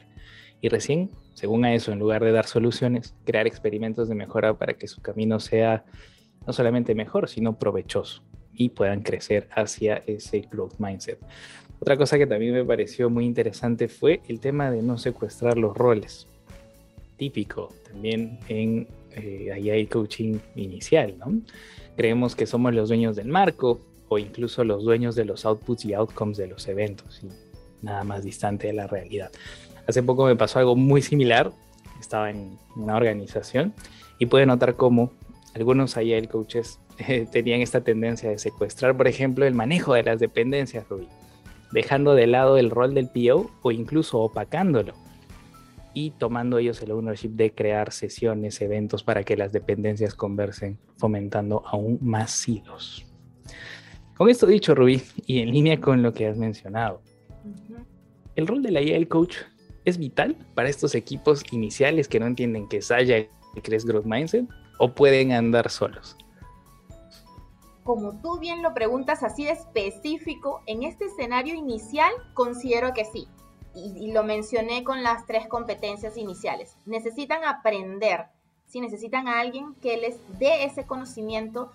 Y 0.60 0.68
recién 0.68 1.10
según 1.34 1.64
a 1.64 1.74
eso, 1.74 1.92
en 1.92 1.98
lugar 1.98 2.22
de 2.22 2.30
dar 2.30 2.46
soluciones, 2.46 3.14
crear 3.24 3.46
experimentos 3.46 4.08
de 4.08 4.14
mejora 4.14 4.54
para 4.54 4.74
que 4.74 4.86
su 4.86 5.00
camino 5.00 5.40
sea 5.40 5.84
no 6.46 6.52
solamente 6.52 6.94
mejor, 6.94 7.28
sino 7.28 7.58
provechoso 7.58 8.22
y 8.52 8.68
puedan 8.68 9.02
crecer 9.02 9.48
hacia 9.50 10.02
ese 10.06 10.42
growth 10.42 10.74
mindset. 10.78 11.18
Otra 11.82 11.96
cosa 11.96 12.16
que 12.16 12.28
también 12.28 12.54
me 12.54 12.64
pareció 12.64 13.10
muy 13.10 13.24
interesante 13.24 13.88
fue 13.88 14.20
el 14.28 14.38
tema 14.38 14.70
de 14.70 14.82
no 14.82 14.98
secuestrar 14.98 15.58
los 15.58 15.76
roles. 15.76 16.28
Típico 17.16 17.70
también 17.82 18.38
en 18.46 18.86
eh, 19.10 19.88
coaching 19.90 20.38
inicial, 20.54 21.18
¿no? 21.18 21.40
Creemos 21.96 22.36
que 22.36 22.46
somos 22.46 22.72
los 22.72 22.88
dueños 22.88 23.16
del 23.16 23.26
marco 23.26 23.80
o 24.08 24.20
incluso 24.20 24.62
los 24.62 24.84
dueños 24.84 25.16
de 25.16 25.24
los 25.24 25.44
outputs 25.44 25.84
y 25.84 25.92
outcomes 25.94 26.36
de 26.36 26.46
los 26.46 26.68
eventos 26.68 27.20
y 27.24 27.84
nada 27.84 28.04
más 28.04 28.22
distante 28.22 28.68
de 28.68 28.74
la 28.74 28.86
realidad. 28.86 29.32
Hace 29.88 30.04
poco 30.04 30.26
me 30.26 30.36
pasó 30.36 30.60
algo 30.60 30.76
muy 30.76 31.02
similar. 31.02 31.50
Estaba 31.98 32.30
en 32.30 32.58
una 32.76 32.94
organización 32.94 33.74
y 34.20 34.26
pude 34.26 34.46
notar 34.46 34.76
cómo 34.76 35.10
algunos 35.54 35.96
Agile 35.96 36.28
coaches 36.28 36.78
eh, 36.98 37.26
tenían 37.32 37.60
esta 37.60 37.80
tendencia 37.80 38.30
de 38.30 38.38
secuestrar, 38.38 38.96
por 38.96 39.08
ejemplo, 39.08 39.44
el 39.44 39.54
manejo 39.54 39.94
de 39.94 40.04
las 40.04 40.20
dependencias, 40.20 40.88
Ruby, 40.88 41.08
dejando 41.72 42.14
de 42.14 42.26
lado 42.26 42.58
el 42.58 42.70
rol 42.70 42.94
del 42.94 43.08
PO 43.08 43.50
o 43.62 43.70
incluso 43.70 44.20
opacándolo 44.20 44.94
y 45.94 46.10
tomando 46.12 46.58
ellos 46.58 46.80
el 46.82 46.92
ownership 46.92 47.30
de 47.30 47.52
crear 47.54 47.92
sesiones, 47.92 48.60
eventos 48.60 49.02
para 49.02 49.24
que 49.24 49.36
las 49.36 49.52
dependencias 49.52 50.14
conversen, 50.14 50.78
fomentando 50.96 51.62
aún 51.66 51.98
más 52.00 52.30
silos. 52.30 53.04
Con 54.16 54.30
esto 54.30 54.46
dicho, 54.46 54.74
Rubí, 54.74 55.02
y 55.26 55.40
en 55.40 55.50
línea 55.50 55.80
con 55.80 56.02
lo 56.02 56.12
que 56.14 56.26
has 56.26 56.38
mencionado, 56.38 57.02
el 58.36 58.46
rol 58.46 58.62
de 58.62 58.70
la 58.70 58.80
IAL 58.80 59.08
Coach 59.08 59.36
es 59.84 59.98
vital 59.98 60.36
para 60.54 60.68
estos 60.68 60.94
equipos 60.94 61.42
iniciales 61.52 62.08
que 62.08 62.20
no 62.20 62.26
entienden 62.26 62.68
que 62.68 62.78
es 62.78 62.90
Agile 62.90 63.28
y 63.54 63.60
que 63.60 63.74
es 63.74 63.84
Growth 63.84 64.06
Mindset, 64.06 64.46
o 64.78 64.94
pueden 64.94 65.32
andar 65.32 65.68
solos. 65.70 66.16
Como 67.84 68.20
tú 68.20 68.38
bien 68.38 68.62
lo 68.62 68.74
preguntas 68.74 69.22
así 69.22 69.44
de 69.44 69.52
específico, 69.52 70.62
en 70.66 70.84
este 70.84 71.06
escenario 71.06 71.54
inicial 71.54 72.12
considero 72.34 72.92
que 72.94 73.04
sí 73.04 73.28
y, 73.74 74.12
lo 74.12 74.22
mencioné 74.22 74.84
con 74.84 75.02
las 75.02 75.26
tres 75.26 75.48
competencias 75.48 76.16
iniciales. 76.16 76.76
Necesitan 76.86 77.44
aprender, 77.44 78.26
si 78.66 78.80
necesitan 78.80 79.28
a 79.28 79.40
alguien 79.40 79.74
que 79.76 79.96
les 79.96 80.20
dé 80.38 80.64
ese 80.64 80.84
conocimiento, 80.84 81.72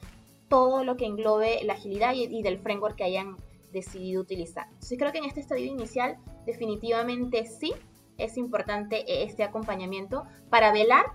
todo 0.47 0.83
lo 0.83 0.95
que 0.95 1.05
englobe 1.05 1.63
la 1.63 1.73
agilidad 1.73 2.13
y, 2.13 2.41
del 2.41 2.59
framework 2.59 2.95
que 2.95 3.03
hayan 3.03 3.35
decidido 3.73 4.21
utilizar. 4.21 4.67
Entonces 4.67 4.97
creo 4.97 5.11
que 5.11 5.17
en 5.17 5.25
este 5.25 5.41
estadio 5.41 5.65
inicial 5.65 6.17
definitivamente 6.45 7.45
sí 7.45 7.73
es 8.17 8.37
importante 8.37 9.23
este 9.23 9.43
acompañamiento 9.43 10.23
para 10.49 10.71
velar 10.71 11.05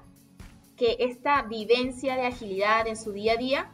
que 0.77 0.97
esta 1.01 1.43
vivencia 1.43 2.17
de 2.17 2.27
agilidad 2.27 2.87
en 2.87 2.97
su 2.97 3.13
día 3.13 3.35
a 3.35 3.37
día 3.37 3.73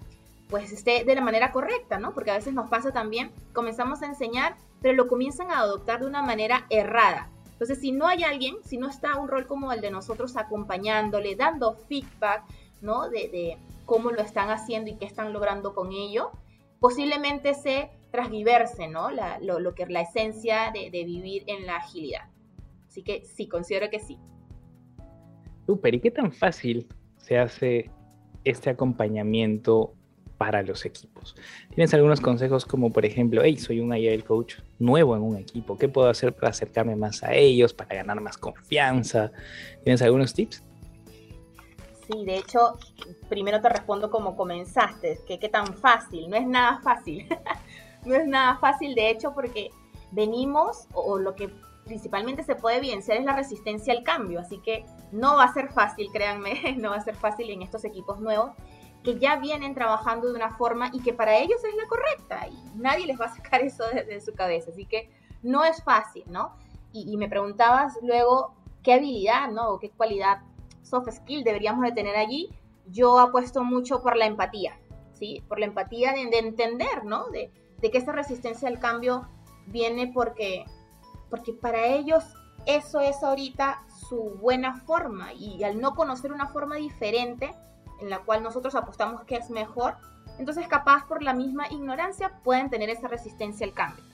pues 0.48 0.72
esté 0.72 1.04
de 1.04 1.14
la 1.14 1.20
manera 1.20 1.52
correcta, 1.52 1.98
¿no? 1.98 2.14
Porque 2.14 2.30
a 2.30 2.34
veces 2.34 2.54
nos 2.54 2.68
pasa 2.68 2.92
también, 2.92 3.30
comenzamos 3.52 4.02
a 4.02 4.06
enseñar 4.06 4.56
pero 4.80 4.94
lo 4.94 5.08
comienzan 5.08 5.50
a 5.50 5.58
adoptar 5.58 6.00
de 6.00 6.06
una 6.06 6.22
manera 6.22 6.66
errada. 6.70 7.30
Entonces, 7.52 7.80
si 7.80 7.90
no 7.90 8.06
hay 8.06 8.22
alguien, 8.22 8.56
si 8.64 8.78
no 8.78 8.88
está 8.88 9.18
un 9.18 9.28
rol 9.28 9.46
como 9.46 9.72
el 9.72 9.80
de 9.80 9.90
nosotros 9.90 10.36
acompañándole, 10.36 11.34
dando 11.34 11.74
feedback, 11.74 12.44
¿no? 12.80 13.08
De, 13.08 13.58
cómo 13.84 14.10
lo 14.10 14.20
están 14.20 14.50
haciendo 14.50 14.90
y 14.90 14.96
qué 14.96 15.06
están 15.06 15.32
logrando 15.32 15.74
con 15.74 15.92
ello, 15.92 16.30
posiblemente 16.78 17.54
se 17.54 17.88
transgiverse, 18.10 18.86
¿no? 18.86 19.10
La, 19.10 19.38
lo, 19.40 19.74
que 19.74 19.84
es 19.84 19.88
la 19.88 20.02
esencia 20.02 20.70
de, 20.74 20.90
de 20.90 21.04
vivir 21.04 21.44
en 21.46 21.64
la 21.66 21.76
agilidad. 21.76 22.28
Así 22.86 23.02
que 23.02 23.24
sí, 23.24 23.48
considero 23.48 23.88
que 23.88 23.98
sí. 23.98 24.18
Súper, 25.64 25.94
¿y 25.94 26.00
qué 26.00 26.10
tan 26.10 26.32
fácil 26.32 26.86
se 27.16 27.38
hace 27.38 27.90
este 28.44 28.68
acompañamiento 28.68 29.94
para 30.38 30.62
los 30.62 30.84
equipos. 30.86 31.36
¿Tienes 31.74 31.92
algunos 31.92 32.20
consejos 32.20 32.64
como 32.64 32.90
por 32.90 33.04
ejemplo, 33.04 33.42
hey, 33.44 33.58
soy 33.58 33.80
un 33.80 33.92
Agile 33.92 34.22
coach 34.22 34.54
nuevo 34.78 35.16
en 35.16 35.22
un 35.22 35.36
equipo, 35.36 35.76
¿qué 35.76 35.88
puedo 35.88 36.08
hacer 36.08 36.32
para 36.32 36.50
acercarme 36.50 36.96
más 36.96 37.22
a 37.24 37.34
ellos, 37.34 37.74
para 37.74 37.96
ganar 37.96 38.20
más 38.20 38.38
confianza? 38.38 39.32
¿Tienes 39.82 40.00
algunos 40.00 40.32
tips? 40.32 40.62
Sí, 42.06 42.24
de 42.24 42.38
hecho, 42.38 42.78
primero 43.28 43.60
te 43.60 43.68
respondo 43.68 44.10
como 44.10 44.34
comenzaste, 44.36 45.20
que 45.26 45.38
qué 45.38 45.48
tan 45.48 45.74
fácil, 45.74 46.30
no 46.30 46.36
es 46.36 46.46
nada 46.46 46.80
fácil, 46.80 47.26
no 48.06 48.14
es 48.14 48.26
nada 48.26 48.56
fácil 48.58 48.94
de 48.94 49.10
hecho 49.10 49.34
porque 49.34 49.70
venimos 50.12 50.86
o 50.94 51.18
lo 51.18 51.34
que 51.34 51.50
principalmente 51.84 52.44
se 52.44 52.54
puede 52.54 52.76
evidenciar 52.76 53.18
es 53.18 53.24
la 53.24 53.34
resistencia 53.34 53.92
al 53.92 54.04
cambio, 54.04 54.40
así 54.40 54.58
que 54.58 54.86
no 55.10 55.36
va 55.36 55.44
a 55.44 55.52
ser 55.52 55.70
fácil, 55.70 56.08
créanme, 56.12 56.76
no 56.78 56.90
va 56.90 56.96
a 56.96 57.00
ser 57.00 57.16
fácil 57.16 57.50
en 57.50 57.62
estos 57.62 57.84
equipos 57.84 58.20
nuevos 58.20 58.52
que 59.02 59.18
ya 59.18 59.36
vienen 59.36 59.74
trabajando 59.74 60.28
de 60.28 60.34
una 60.34 60.56
forma 60.56 60.90
y 60.92 61.00
que 61.00 61.12
para 61.12 61.36
ellos 61.36 61.62
es 61.64 61.74
la 61.74 61.86
correcta 61.86 62.48
y 62.48 62.78
nadie 62.78 63.06
les 63.06 63.20
va 63.20 63.26
a 63.26 63.34
sacar 63.34 63.60
eso 63.62 63.84
de, 63.88 64.20
su 64.20 64.34
cabeza. 64.34 64.70
Así 64.70 64.86
que 64.86 65.10
no 65.42 65.64
es 65.64 65.82
fácil, 65.82 66.24
¿no? 66.28 66.54
Y, 66.92 67.16
me 67.16 67.28
preguntabas 67.28 67.98
luego 68.02 68.54
qué 68.82 68.94
habilidad, 68.94 69.50
¿no? 69.50 69.70
O 69.70 69.78
qué 69.78 69.90
cualidad 69.90 70.40
soft 70.82 71.10
skill 71.10 71.44
deberíamos 71.44 71.84
de 71.84 71.92
tener 71.92 72.16
allí. 72.16 72.50
Yo 72.86 73.18
apuesto 73.18 73.62
mucho 73.62 74.02
por 74.02 74.16
la 74.16 74.26
empatía, 74.26 74.78
¿sí? 75.12 75.42
Por 75.48 75.60
la 75.60 75.66
empatía 75.66 76.12
de, 76.12 76.22
entender, 76.38 77.04
¿no? 77.04 77.28
De, 77.28 77.52
de, 77.80 77.90
que 77.90 77.98
esa 77.98 78.12
resistencia 78.12 78.68
al 78.68 78.80
cambio 78.80 79.28
viene 79.66 80.10
porque, 80.12 80.64
porque 81.30 81.52
para 81.52 81.86
ellos 81.86 82.24
eso 82.66 83.00
es 83.00 83.22
ahorita 83.22 83.84
su 84.08 84.38
buena 84.40 84.74
forma 84.80 85.32
y 85.32 85.62
al 85.62 85.80
no 85.80 85.94
conocer 85.94 86.32
una 86.32 86.48
forma 86.48 86.76
diferente, 86.76 87.54
en 88.00 88.10
la 88.10 88.20
cual 88.20 88.42
nosotros 88.42 88.74
apostamos 88.74 89.24
que 89.24 89.36
es 89.36 89.50
mejor, 89.50 89.96
entonces 90.38 90.66
capaz 90.68 91.06
por 91.06 91.22
la 91.22 91.34
misma 91.34 91.68
ignorancia 91.70 92.40
pueden 92.44 92.70
tener 92.70 92.90
esa 92.90 93.08
resistencia 93.08 93.66
al 93.66 93.72
cambio. 93.72 94.04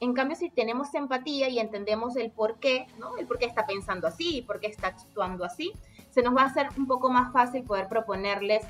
En 0.00 0.12
cambio, 0.12 0.36
si 0.36 0.48
tenemos 0.50 0.94
empatía 0.94 1.48
y 1.48 1.58
entendemos 1.58 2.16
el 2.16 2.30
por 2.30 2.58
qué, 2.60 2.86
¿no? 2.98 3.16
El 3.16 3.26
por 3.26 3.38
qué 3.38 3.46
está 3.46 3.66
pensando 3.66 4.06
así, 4.06 4.42
por 4.42 4.60
qué 4.60 4.68
está 4.68 4.88
actuando 4.88 5.44
así, 5.44 5.72
se 6.10 6.22
nos 6.22 6.36
va 6.36 6.42
a 6.42 6.46
hacer 6.46 6.68
un 6.76 6.86
poco 6.86 7.10
más 7.10 7.32
fácil 7.32 7.64
poder 7.64 7.88
proponerles 7.88 8.64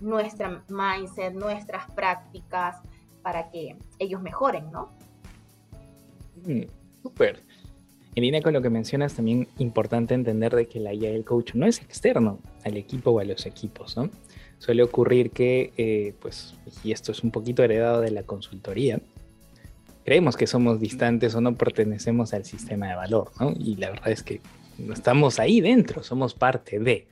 nuestra 0.00 0.62
mindset, 0.68 1.32
nuestras 1.32 1.90
prácticas 1.92 2.76
para 3.22 3.50
que 3.50 3.76
ellos 3.98 4.20
mejoren, 4.20 4.70
¿no? 4.70 4.90
Mm, 6.44 6.64
súper. 7.02 7.42
En 8.14 8.22
línea 8.22 8.42
con 8.42 8.52
lo 8.52 8.60
que 8.60 8.70
mencionas, 8.70 9.14
también 9.14 9.48
importante 9.58 10.14
entender 10.14 10.54
de 10.54 10.68
que 10.68 10.80
la 10.80 10.92
guía 10.92 11.10
del 11.10 11.24
coach 11.24 11.54
no 11.54 11.66
es 11.66 11.80
externo 11.80 12.38
al 12.64 12.76
equipo 12.76 13.10
o 13.10 13.20
a 13.20 13.24
los 13.24 13.46
equipos, 13.46 13.96
¿no? 13.96 14.10
Suele 14.58 14.82
ocurrir 14.82 15.30
que, 15.30 15.72
eh, 15.76 16.14
pues, 16.20 16.54
y 16.82 16.92
esto 16.92 17.12
es 17.12 17.22
un 17.22 17.30
poquito 17.30 17.62
heredado 17.62 18.00
de 18.00 18.10
la 18.10 18.22
consultoría, 18.22 19.00
creemos 20.04 20.36
que 20.36 20.46
somos 20.46 20.80
distantes 20.80 21.34
o 21.34 21.40
no 21.40 21.54
pertenecemos 21.56 22.32
al 22.34 22.44
sistema 22.44 22.88
de 22.88 22.94
valor, 22.94 23.30
¿no? 23.40 23.52
Y 23.58 23.76
la 23.76 23.90
verdad 23.90 24.10
es 24.10 24.22
que 24.22 24.40
no 24.78 24.94
estamos 24.94 25.38
ahí 25.38 25.60
dentro, 25.60 26.02
somos 26.02 26.34
parte 26.34 26.78
de. 26.78 27.06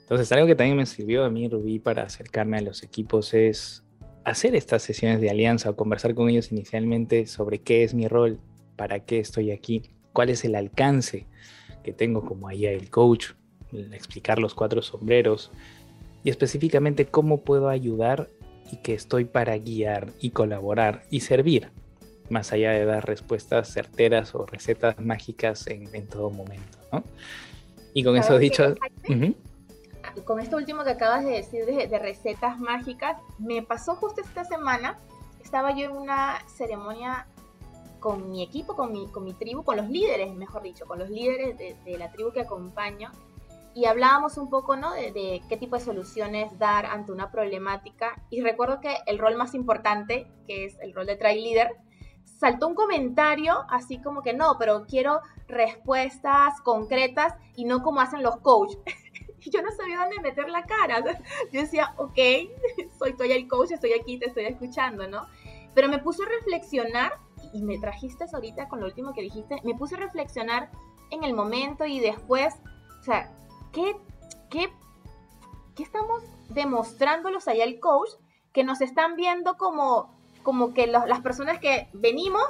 Entonces, 0.00 0.30
algo 0.32 0.46
que 0.46 0.54
también 0.54 0.76
me 0.76 0.86
sirvió 0.86 1.24
a 1.24 1.30
mí, 1.30 1.48
Rubí, 1.48 1.78
para 1.78 2.02
acercarme 2.02 2.58
a 2.58 2.62
los 2.62 2.82
equipos 2.82 3.32
es 3.34 3.84
hacer 4.24 4.54
estas 4.54 4.82
sesiones 4.82 5.20
de 5.20 5.30
alianza 5.30 5.70
o 5.70 5.76
conversar 5.76 6.14
con 6.14 6.28
ellos 6.28 6.52
inicialmente 6.52 7.26
sobre 7.26 7.60
qué 7.60 7.84
es 7.84 7.94
mi 7.94 8.08
rol, 8.08 8.38
para 8.76 9.00
qué 9.00 9.18
estoy 9.20 9.50
aquí 9.50 9.82
cuál 10.12 10.30
es 10.30 10.44
el 10.44 10.54
alcance 10.54 11.26
que 11.82 11.92
tengo 11.92 12.24
como 12.24 12.48
ahí 12.48 12.66
el 12.66 12.90
coach, 12.90 13.32
explicar 13.72 14.38
los 14.38 14.54
cuatro 14.54 14.82
sombreros 14.82 15.50
y 16.24 16.30
específicamente 16.30 17.06
cómo 17.06 17.42
puedo 17.42 17.68
ayudar 17.68 18.28
y 18.70 18.76
que 18.78 18.94
estoy 18.94 19.24
para 19.24 19.56
guiar 19.58 20.12
y 20.20 20.30
colaborar 20.30 21.04
y 21.10 21.20
servir, 21.20 21.70
más 22.28 22.52
allá 22.52 22.72
de 22.72 22.84
dar 22.84 23.06
respuestas 23.06 23.68
certeras 23.68 24.34
o 24.34 24.46
recetas 24.46 24.98
mágicas 25.00 25.66
en, 25.66 26.06
todo 26.06 26.30
momento. 26.30 26.78
Y 27.94 28.04
con 28.04 28.16
eso 28.16 28.38
dicho... 28.38 28.74
Con 30.24 30.40
esto 30.40 30.56
último 30.56 30.82
que 30.82 30.90
acabas 30.90 31.24
de 31.24 31.32
decir 31.32 31.66
de, 31.66 31.86
de 31.86 31.98
recetas 31.98 32.58
mágicas, 32.58 33.18
me 33.38 33.62
pasó 33.62 33.94
justo 33.94 34.22
esta 34.22 34.44
semana, 34.44 34.98
estaba 35.40 35.76
yo 35.76 35.84
en 35.84 35.92
una 35.92 36.38
ceremonia 36.48 37.26
con 38.00 38.30
mi 38.30 38.42
equipo, 38.42 38.74
con 38.74 38.92
mi, 38.92 39.06
con 39.08 39.24
mi 39.24 39.34
tribu, 39.34 39.62
con 39.62 39.76
los 39.76 39.88
líderes, 39.88 40.34
mejor 40.34 40.62
dicho, 40.62 40.86
con 40.86 40.98
los 40.98 41.10
líderes 41.10 41.56
de, 41.58 41.98
la 41.98 42.10
tribu 42.10 42.32
que 42.32 42.40
acompaño. 42.40 43.12
Y 43.74 43.84
hablábamos 43.84 44.36
un 44.36 44.50
poco, 44.50 44.76
¿no? 44.76 44.92
De, 44.92 45.42
qué 45.48 45.56
tipo 45.56 45.76
de 45.76 45.84
soluciones 45.84 46.58
dar 46.58 46.86
ante 46.86 47.12
una 47.12 47.30
problemática. 47.30 48.20
Y 48.28 48.42
recuerdo 48.42 48.80
que 48.80 48.96
el 49.06 49.18
rol 49.18 49.36
más 49.36 49.54
importante, 49.54 50.26
que 50.46 50.64
es 50.64 50.78
el 50.80 50.92
rol 50.92 51.06
de 51.06 51.16
trail 51.16 51.42
leader, 51.42 51.76
saltó 52.24 52.66
un 52.66 52.74
comentario 52.74 53.64
así 53.68 54.00
como 54.00 54.22
que 54.22 54.32
no, 54.32 54.56
pero 54.58 54.86
quiero 54.86 55.20
respuestas 55.46 56.60
concretas 56.62 57.34
y 57.54 57.64
no 57.64 57.82
como 57.82 58.00
hacen 58.00 58.22
los 58.22 58.38
coaches. 58.38 58.80
y 59.40 59.50
yo 59.50 59.62
no 59.62 59.70
sabía 59.70 60.00
dónde 60.00 60.20
meter 60.20 60.48
la 60.48 60.64
cara. 60.64 61.02
Yo 61.52 61.60
decía, 61.60 61.94
ok, 61.96 62.18
soy, 62.98 63.14
soy 63.16 63.32
el 63.32 63.46
coach, 63.48 63.70
estoy 63.70 63.92
aquí, 63.92 64.18
te 64.18 64.26
estoy 64.26 64.46
escuchando, 64.46 65.06
¿no? 65.06 65.26
Pero 65.74 65.88
me 65.88 65.98
puso 65.98 66.24
a 66.24 66.26
reflexionar 66.26 67.12
y 67.52 67.62
me 67.62 67.78
trajiste 67.78 68.24
ahorita 68.32 68.68
con 68.68 68.80
lo 68.80 68.86
último 68.86 69.12
que 69.12 69.22
dijiste, 69.22 69.60
me 69.64 69.74
puse 69.74 69.96
a 69.96 69.98
reflexionar 69.98 70.70
en 71.10 71.24
el 71.24 71.34
momento 71.34 71.84
y 71.86 72.00
después, 72.00 72.54
sea, 73.02 73.32
¿qué, 73.72 73.96
qué, 74.50 74.70
qué 75.74 75.82
estamos 75.82 76.22
demostrando 76.48 77.30
los 77.30 77.48
Agile 77.48 77.80
Coach 77.80 78.10
que 78.52 78.64
nos 78.64 78.80
están 78.80 79.16
viendo 79.16 79.56
como, 79.56 80.10
como 80.42 80.74
que 80.74 80.86
las 80.86 81.20
personas 81.20 81.58
que 81.60 81.88
venimos 81.92 82.44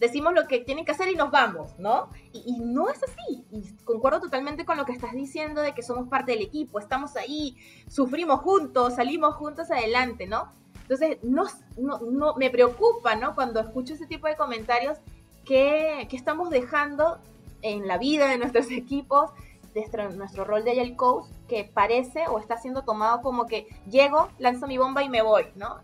decimos 0.00 0.32
lo 0.32 0.46
que 0.46 0.60
tienen 0.60 0.84
que 0.84 0.92
hacer 0.92 1.08
y 1.08 1.16
nos 1.16 1.30
vamos, 1.30 1.78
¿no? 1.78 2.08
Y, 2.32 2.60
no 2.60 2.88
es 2.88 3.02
así. 3.02 3.44
Y 3.50 3.64
concuerdo 3.84 4.20
totalmente 4.20 4.64
con 4.64 4.76
lo 4.76 4.84
que 4.84 4.92
estás 4.92 5.12
diciendo 5.12 5.60
de 5.60 5.74
que 5.74 5.82
somos 5.82 6.08
parte 6.08 6.32
del 6.32 6.42
equipo, 6.42 6.78
estamos 6.78 7.16
ahí, 7.16 7.56
sufrimos 7.88 8.40
juntos, 8.40 8.94
salimos 8.94 9.34
juntos 9.34 9.70
adelante, 9.70 10.26
¿no? 10.26 10.52
Entonces, 10.82 11.18
no, 11.22 11.44
no, 11.76 12.34
me 12.36 12.50
preocupa, 12.50 13.16
¿no? 13.16 13.34
Cuando 13.34 13.60
escucho 13.60 13.94
ese 13.94 14.06
tipo 14.06 14.26
de 14.26 14.36
comentarios 14.36 14.98
que, 15.44 16.06
que 16.08 16.16
estamos 16.16 16.50
dejando 16.50 17.18
en 17.62 17.86
la 17.88 17.98
vida 17.98 18.28
de 18.28 18.38
nuestros 18.38 18.70
equipos, 18.70 19.30
nuestro, 19.74 20.10
nuestro 20.12 20.44
rol 20.44 20.64
de 20.64 20.72
Agile 20.72 20.96
Coach, 20.96 21.26
que 21.48 21.64
parece 21.64 22.26
o 22.28 22.38
está 22.38 22.56
siendo 22.58 22.82
tomado 22.82 23.22
como 23.22 23.46
que 23.46 23.66
llego, 23.90 24.28
lanzo 24.38 24.66
mi 24.66 24.78
bomba 24.78 25.02
y 25.02 25.08
me 25.08 25.22
voy, 25.22 25.44
¿no? 25.56 25.80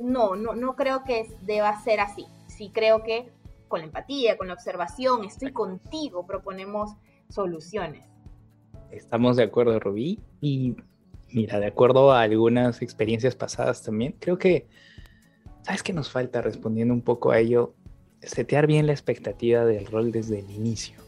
No, 0.00 0.36
no, 0.36 0.54
no 0.54 0.76
creo 0.76 1.04
que 1.04 1.26
deba 1.42 1.80
ser 1.80 2.00
así. 2.00 2.26
Sí 2.46 2.70
creo 2.72 3.02
que 3.02 3.30
con 3.68 3.80
la 3.80 3.86
empatía, 3.86 4.36
con 4.36 4.48
la 4.48 4.54
observación, 4.54 5.24
estoy 5.24 5.52
contigo, 5.52 6.26
proponemos 6.26 6.92
soluciones. 7.28 8.04
Estamos 8.90 9.36
de 9.36 9.44
acuerdo, 9.44 9.78
Rubí. 9.78 10.18
Y 10.40 10.76
mira, 11.32 11.60
de 11.60 11.66
acuerdo 11.66 12.12
a 12.12 12.22
algunas 12.22 12.82
experiencias 12.82 13.36
pasadas 13.36 13.82
también, 13.82 14.16
creo 14.18 14.38
que, 14.38 14.66
¿sabes 15.62 15.82
qué 15.82 15.92
nos 15.92 16.10
falta 16.10 16.40
respondiendo 16.40 16.94
un 16.94 17.02
poco 17.02 17.30
a 17.30 17.38
ello? 17.38 17.74
Setear 18.22 18.66
bien 18.66 18.86
la 18.86 18.92
expectativa 18.92 19.64
del 19.64 19.86
rol 19.86 20.10
desde 20.10 20.40
el 20.40 20.50
inicio. 20.50 21.07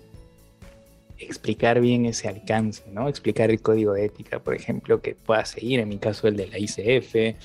Explicar 1.21 1.81
bien 1.81 2.07
ese 2.07 2.29
alcance, 2.29 2.83
¿no? 2.91 3.09
Explicar 3.09 3.51
el 3.51 3.61
código 3.61 3.93
de 3.93 4.07
ética, 4.07 4.41
por 4.41 4.55
ejemplo, 4.55 5.01
que 5.01 5.15
pueda 5.15 5.45
seguir, 5.45 5.81
en 5.81 5.89
mi 5.89 5.99
caso 5.99 6.27
el 6.29 6.37
de 6.37 6.49
la 6.49 6.59
ICF, 6.59 7.37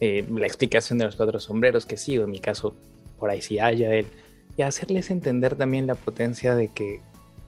eh, 0.00 0.24
la 0.30 0.46
explicación 0.46 0.98
de 0.98 1.06
los 1.06 1.16
cuatro 1.16 1.40
sombreros 1.40 1.86
que 1.86 1.96
sigo, 1.96 2.24
en 2.24 2.30
mi 2.30 2.38
caso 2.38 2.76
por 3.18 3.30
ahí 3.30 3.42
sí 3.42 3.58
haya 3.58 3.92
él 3.94 4.06
y 4.56 4.62
hacerles 4.62 5.10
entender 5.10 5.56
también 5.56 5.86
la 5.86 5.94
potencia 5.94 6.54
de 6.54 6.68
que 6.68 7.00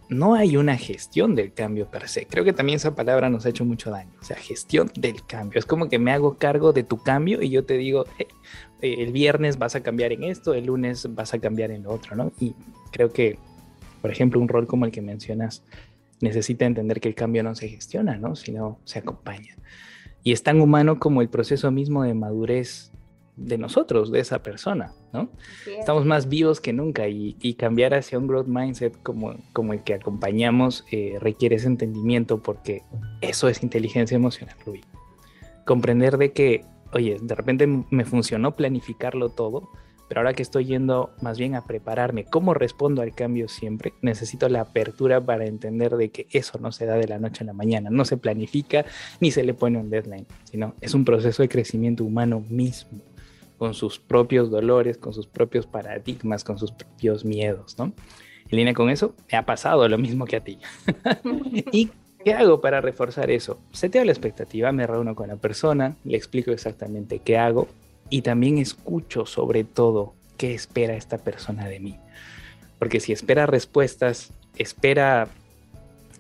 no 0.09 0.35
hay 0.35 0.57
una 0.57 0.77
gestión 0.77 1.35
del 1.35 1.53
cambio 1.53 1.87
per 1.87 2.09
se. 2.09 2.27
Creo 2.27 2.45
que 2.45 2.53
también 2.53 2.77
esa 2.77 2.95
palabra 2.95 3.31
nos 3.31 3.47
ha 3.47 3.49
hecho 3.49 3.65
mucho 3.65 3.91
daño. 3.91 4.11
O 4.21 4.25
sea, 4.25 4.37
gestión 4.37 4.91
del 4.97 5.25
cambio. 5.25 5.59
Es 5.59 5.67
como 5.67 5.89
que 5.89 6.01
me 6.01 6.13
hago 6.13 6.37
cargo 6.37 6.73
de 6.73 6.83
tu 6.83 7.03
cambio 7.03 7.43
y 7.43 7.51
yo 7.51 7.65
te 7.65 7.79
digo, 7.79 8.05
eh, 8.19 8.27
el 8.81 9.13
viernes 9.13 9.59
vas 9.59 9.77
a 9.77 9.83
cambiar 9.83 10.13
en 10.13 10.25
esto, 10.25 10.55
el 10.55 10.67
lunes 10.67 11.15
vas 11.15 11.33
a 11.33 11.39
cambiar 11.39 11.71
en 11.71 11.85
lo 11.85 11.93
otro, 11.93 12.17
¿no? 12.17 12.33
Y 12.41 12.55
creo 12.91 13.13
que, 13.13 13.39
por 14.01 14.11
ejemplo, 14.11 14.41
un 14.41 14.49
rol 14.49 14.67
como 14.67 14.85
el 14.85 14.93
que 14.93 15.03
mencionas 15.03 15.65
necesita 16.21 16.67
entender 16.67 17.01
que 17.01 17.09
el 17.09 17.15
cambio 17.15 17.43
no 17.43 17.55
se 17.55 17.69
gestiona, 17.69 18.17
¿no? 18.17 18.37
Sino 18.37 18.79
se 18.85 18.99
acompaña. 18.99 19.57
Y 20.23 20.33
es 20.33 20.43
tan 20.43 20.61
humano 20.61 20.99
como 20.99 21.23
el 21.23 21.29
proceso 21.29 21.71
mismo 21.71 22.03
de 22.03 22.15
madurez 22.15 22.93
de 23.37 23.57
nosotros, 23.57 24.13
de 24.13 24.21
esa 24.21 24.43
persona, 24.43 24.93
¿no? 25.15 25.31
Estamos 25.79 26.05
más 26.05 26.29
vivos 26.29 26.61
que 26.61 26.75
nunca 26.75 27.09
y, 27.09 27.55
cambiar 27.55 27.95
hacia 27.95 28.19
un 28.19 28.27
growth 28.27 28.47
mindset 28.47 29.03
como, 29.03 29.35
como 29.53 29.73
el 29.73 29.83
que 29.83 29.95
acompañamos 29.95 30.85
eh, 30.91 31.17
requiere 31.21 31.57
ese 31.57 31.67
entendimiento 31.67 32.43
porque 32.43 32.83
eso 33.23 33.49
es 33.49 33.63
inteligencia 33.63 34.15
emocional, 34.15 34.57
Rubí. 34.65 34.83
Comprender 35.65 36.19
de 36.19 36.33
que, 36.33 36.65
oye, 36.93 37.17
de 37.21 37.35
repente 37.35 37.67
me 37.67 38.05
funcionó 38.05 38.57
planificarlo 38.57 39.31
todo, 39.31 39.71
pero 40.11 40.23
ahora 40.23 40.35
que 40.35 40.43
estoy 40.43 40.65
yendo 40.65 41.11
más 41.23 41.39
bien 41.39 41.55
a 41.55 41.65
prepararme, 41.65 42.25
cómo 42.25 42.53
respondo 42.53 43.01
al 43.01 43.15
cambio 43.15 43.49
siempre, 43.49 43.93
necesito 44.03 44.49
la 44.49 44.63
apertura 44.63 45.25
para 45.25 45.47
entender 45.47 45.97
de 45.97 46.09
que 46.09 46.27
eso 46.33 46.59
no 46.59 46.73
se 46.73 46.85
da 46.85 46.97
de 46.97 47.07
la 47.07 47.21
noche 47.21 47.45
a 47.45 47.47
la 47.47 47.53
mañana, 47.53 47.91
no 47.91 48.05
se 48.05 48.17
planifica 48.17 48.85
ni 49.21 49.31
se 49.31 49.45
le 49.45 49.55
pone 49.55 49.79
un 49.79 49.89
deadline, 49.89 50.27
sino 50.51 50.75
es 50.81 50.95
un 50.95 51.05
proceso 51.05 51.45
de 51.45 51.49
crecimiento 51.49 52.03
humano 52.03 52.43
mismo 52.49 52.99
con 53.57 53.73
sus 53.73 54.01
propios 54.01 54.51
dolores, 54.51 54.99
con 54.99 55.15
sus 55.15 55.29
propios 55.29 55.69
paradigmas, 55.69 56.43
con 56.43 56.59
sus 56.59 56.73
propios 56.73 57.25
miedos, 57.25 57.79
¿no? 57.79 57.93
En 58.49 58.57
línea 58.59 58.75
con 58.75 58.91
eso, 58.91 59.15
me 59.31 59.39
ha 59.39 59.47
pasado 59.47 59.89
lo 59.89 59.97
mismo 59.97 60.25
que 60.25 60.35
a 60.35 60.41
ti. 60.41 60.59
¿Y 61.71 61.89
qué 62.25 62.35
hago 62.35 62.61
para 62.61 62.81
reforzar 62.81 63.31
eso? 63.31 63.61
Seteo 63.71 64.05
la 64.05 64.11
expectativa, 64.11 64.73
me 64.73 64.89
reúno 64.89 65.15
con 65.15 65.29
la 65.29 65.37
persona, 65.37 65.95
le 66.03 66.17
explico 66.17 66.51
exactamente 66.51 67.21
qué 67.21 67.39
hago 67.39 67.69
y 68.11 68.23
también 68.23 68.59
escucho 68.59 69.25
sobre 69.25 69.65
todo 69.65 70.15
qué 70.37 70.55
espera 70.55 70.95
esta 70.95 71.19
persona 71.19 71.67
de 71.69 71.81
mí. 71.81 71.97
Porque 72.79 73.01
si 73.01 73.13
espera 73.13 73.47
respuestas, 73.47 74.33
espera 74.57 75.29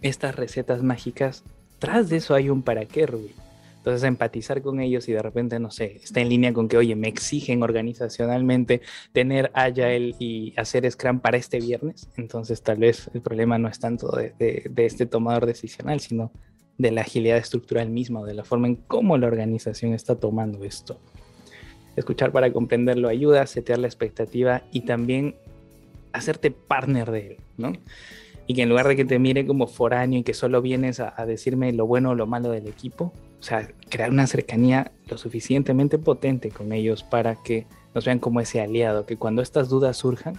estas 0.02 0.36
recetas 0.36 0.82
mágicas, 0.82 1.42
tras 1.78 2.08
de 2.08 2.18
eso 2.18 2.34
hay 2.34 2.50
un 2.50 2.62
para 2.62 2.84
qué, 2.84 3.06
Rubí. 3.06 3.34
Entonces, 3.80 4.02
empatizar 4.04 4.60
con 4.60 4.78
ellos 4.78 5.08
y 5.08 5.12
de 5.12 5.22
repente, 5.22 5.58
no 5.58 5.70
sé, 5.70 6.00
está 6.04 6.20
en 6.20 6.28
línea 6.28 6.52
con 6.52 6.68
que, 6.68 6.76
oye, 6.76 6.94
me 6.96 7.08
exigen 7.08 7.62
organizacionalmente 7.62 8.82
tener 9.12 9.50
Agile 9.54 10.14
y 10.18 10.52
hacer 10.58 10.90
Scrum 10.90 11.20
para 11.20 11.38
este 11.38 11.60
viernes. 11.60 12.06
Entonces, 12.18 12.60
tal 12.60 12.76
vez 12.76 13.10
el 13.14 13.22
problema 13.22 13.56
no 13.56 13.68
es 13.68 13.78
tanto 13.78 14.10
de, 14.10 14.34
de, 14.38 14.84
este 14.84 15.06
tomador 15.06 15.46
decisional, 15.46 16.00
sino 16.00 16.30
de 16.76 16.90
la 16.90 17.00
agilidad 17.00 17.38
estructural 17.38 17.88
misma, 17.88 18.20
o 18.20 18.26
de 18.26 18.34
la 18.34 18.44
forma 18.44 18.66
en 18.66 18.76
cómo 18.76 19.16
la 19.16 19.28
organización 19.28 19.94
está 19.94 20.14
tomando 20.14 20.62
esto. 20.62 21.00
Escuchar 21.96 22.32
para 22.32 22.52
comprenderlo 22.52 23.08
ayuda, 23.08 23.46
setear 23.46 23.78
la 23.78 23.86
expectativa 23.86 24.62
y 24.72 24.82
también 24.82 25.36
hacerte 26.12 26.50
partner 26.50 27.10
de 27.10 27.26
él, 27.26 27.36
¿no? 27.56 27.72
Y 28.46 28.54
que 28.54 28.62
en 28.62 28.68
lugar 28.68 28.88
de 28.88 28.96
que 28.96 29.04
te 29.04 29.18
mire 29.18 29.46
como 29.46 29.66
foráneo 29.66 30.20
y 30.20 30.22
que 30.22 30.34
solo 30.34 30.60
vienes 30.60 30.98
a, 31.00 31.14
a 31.16 31.26
decirme 31.26 31.72
lo 31.72 31.86
bueno 31.86 32.10
o 32.10 32.14
lo 32.14 32.26
malo 32.26 32.50
del 32.50 32.66
equipo, 32.66 33.12
o 33.38 33.42
sea, 33.42 33.68
crear 33.88 34.10
una 34.10 34.26
cercanía 34.26 34.92
lo 35.08 35.18
suficientemente 35.18 35.98
potente 35.98 36.50
con 36.50 36.72
ellos 36.72 37.02
para 37.02 37.36
que 37.36 37.66
nos 37.94 38.04
vean 38.04 38.18
como 38.18 38.40
ese 38.40 38.60
aliado, 38.60 39.06
que 39.06 39.16
cuando 39.16 39.42
estas 39.42 39.68
dudas 39.68 39.96
surjan, 39.96 40.34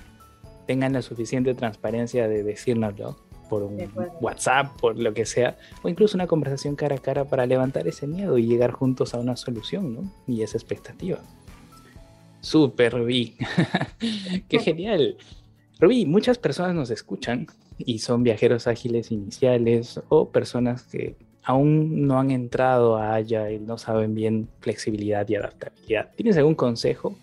tengan 0.67 0.93
la 0.93 1.01
suficiente 1.01 1.53
transparencia 1.53 2.27
de 2.27 2.43
decírnoslo 2.43 3.17
por 3.49 3.63
un 3.63 3.77
WhatsApp, 4.21 4.79
por 4.79 4.97
lo 4.97 5.13
que 5.13 5.25
sea, 5.25 5.57
o 5.83 5.89
incluso 5.89 6.15
una 6.15 6.27
conversación 6.27 6.77
cara 6.77 6.95
a 6.95 6.99
cara 6.99 7.25
para 7.25 7.45
levantar 7.45 7.85
ese 7.85 8.07
miedo 8.07 8.37
y 8.37 8.45
llegar 8.45 8.71
juntos 8.71 9.13
a 9.13 9.19
una 9.19 9.35
solución, 9.35 9.93
¿no? 9.93 10.13
Y 10.25 10.43
esa 10.43 10.57
expectativa. 10.57 11.19
Súper, 12.41 12.93
Rubí. 12.93 13.37
Qué 14.49 14.59
genial. 14.59 15.17
Rubí, 15.79 16.05
muchas 16.05 16.37
personas 16.37 16.75
nos 16.75 16.91
escuchan 16.91 17.47
y 17.77 17.99
son 17.99 18.23
viajeros 18.23 18.67
ágiles 18.67 19.11
iniciales 19.11 19.99
o 20.09 20.29
personas 20.29 20.83
que 20.83 21.15
aún 21.43 22.07
no 22.07 22.19
han 22.19 22.31
entrado 22.31 22.97
a 22.97 23.15
Agile, 23.15 23.59
no 23.59 23.77
saben 23.77 24.13
bien 24.13 24.49
flexibilidad 24.59 25.27
y 25.27 25.35
adaptabilidad. 25.35 26.11
¿Tienes 26.15 26.37
algún 26.37 26.55
consejo 26.55 27.15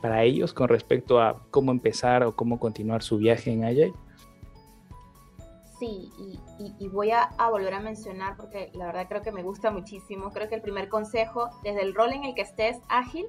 para 0.00 0.24
ellos 0.24 0.52
con 0.52 0.68
respecto 0.68 1.20
a 1.20 1.46
cómo 1.50 1.70
empezar 1.70 2.24
o 2.24 2.34
cómo 2.34 2.58
continuar 2.58 3.02
su 3.02 3.18
viaje 3.18 3.52
en 3.52 3.64
Agile? 3.64 3.92
Sí, 5.78 6.10
y, 6.78 6.88
voy 6.88 7.10
a, 7.10 7.30
volver 7.50 7.74
a 7.74 7.80
mencionar 7.80 8.36
porque 8.36 8.70
la 8.74 8.86
verdad 8.86 9.06
creo 9.08 9.22
que 9.22 9.32
me 9.32 9.42
gusta 9.42 9.72
muchísimo. 9.72 10.30
Creo 10.30 10.48
que 10.48 10.54
el 10.54 10.60
primer 10.60 10.88
consejo, 10.88 11.50
desde 11.64 11.82
el 11.82 11.92
rol 11.92 12.12
en 12.12 12.24
el 12.24 12.34
que 12.34 12.42
estés 12.42 12.78
ágil, 12.88 13.26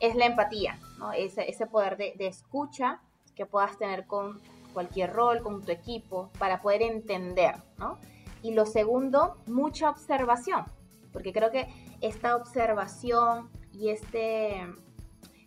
es 0.00 0.14
la 0.16 0.26
empatía, 0.26 0.78
ese, 1.16 1.66
poder 1.66 1.96
de, 1.96 2.14
de 2.16 2.26
escucha 2.26 3.00
que 3.34 3.46
puedas 3.46 3.78
tener 3.78 4.06
con 4.06 4.40
cualquier 4.72 5.12
rol, 5.12 5.42
con 5.42 5.62
tu 5.62 5.70
equipo, 5.72 6.30
para 6.38 6.60
poder 6.60 6.82
entender, 6.82 7.56
¿no? 7.78 7.98
Y 8.42 8.52
lo 8.52 8.66
segundo, 8.66 9.36
mucha 9.46 9.90
observación, 9.90 10.64
porque 11.12 11.32
creo 11.32 11.50
que 11.50 11.68
esta 12.00 12.36
observación 12.36 13.50
y 13.72 13.90
este 13.90 14.66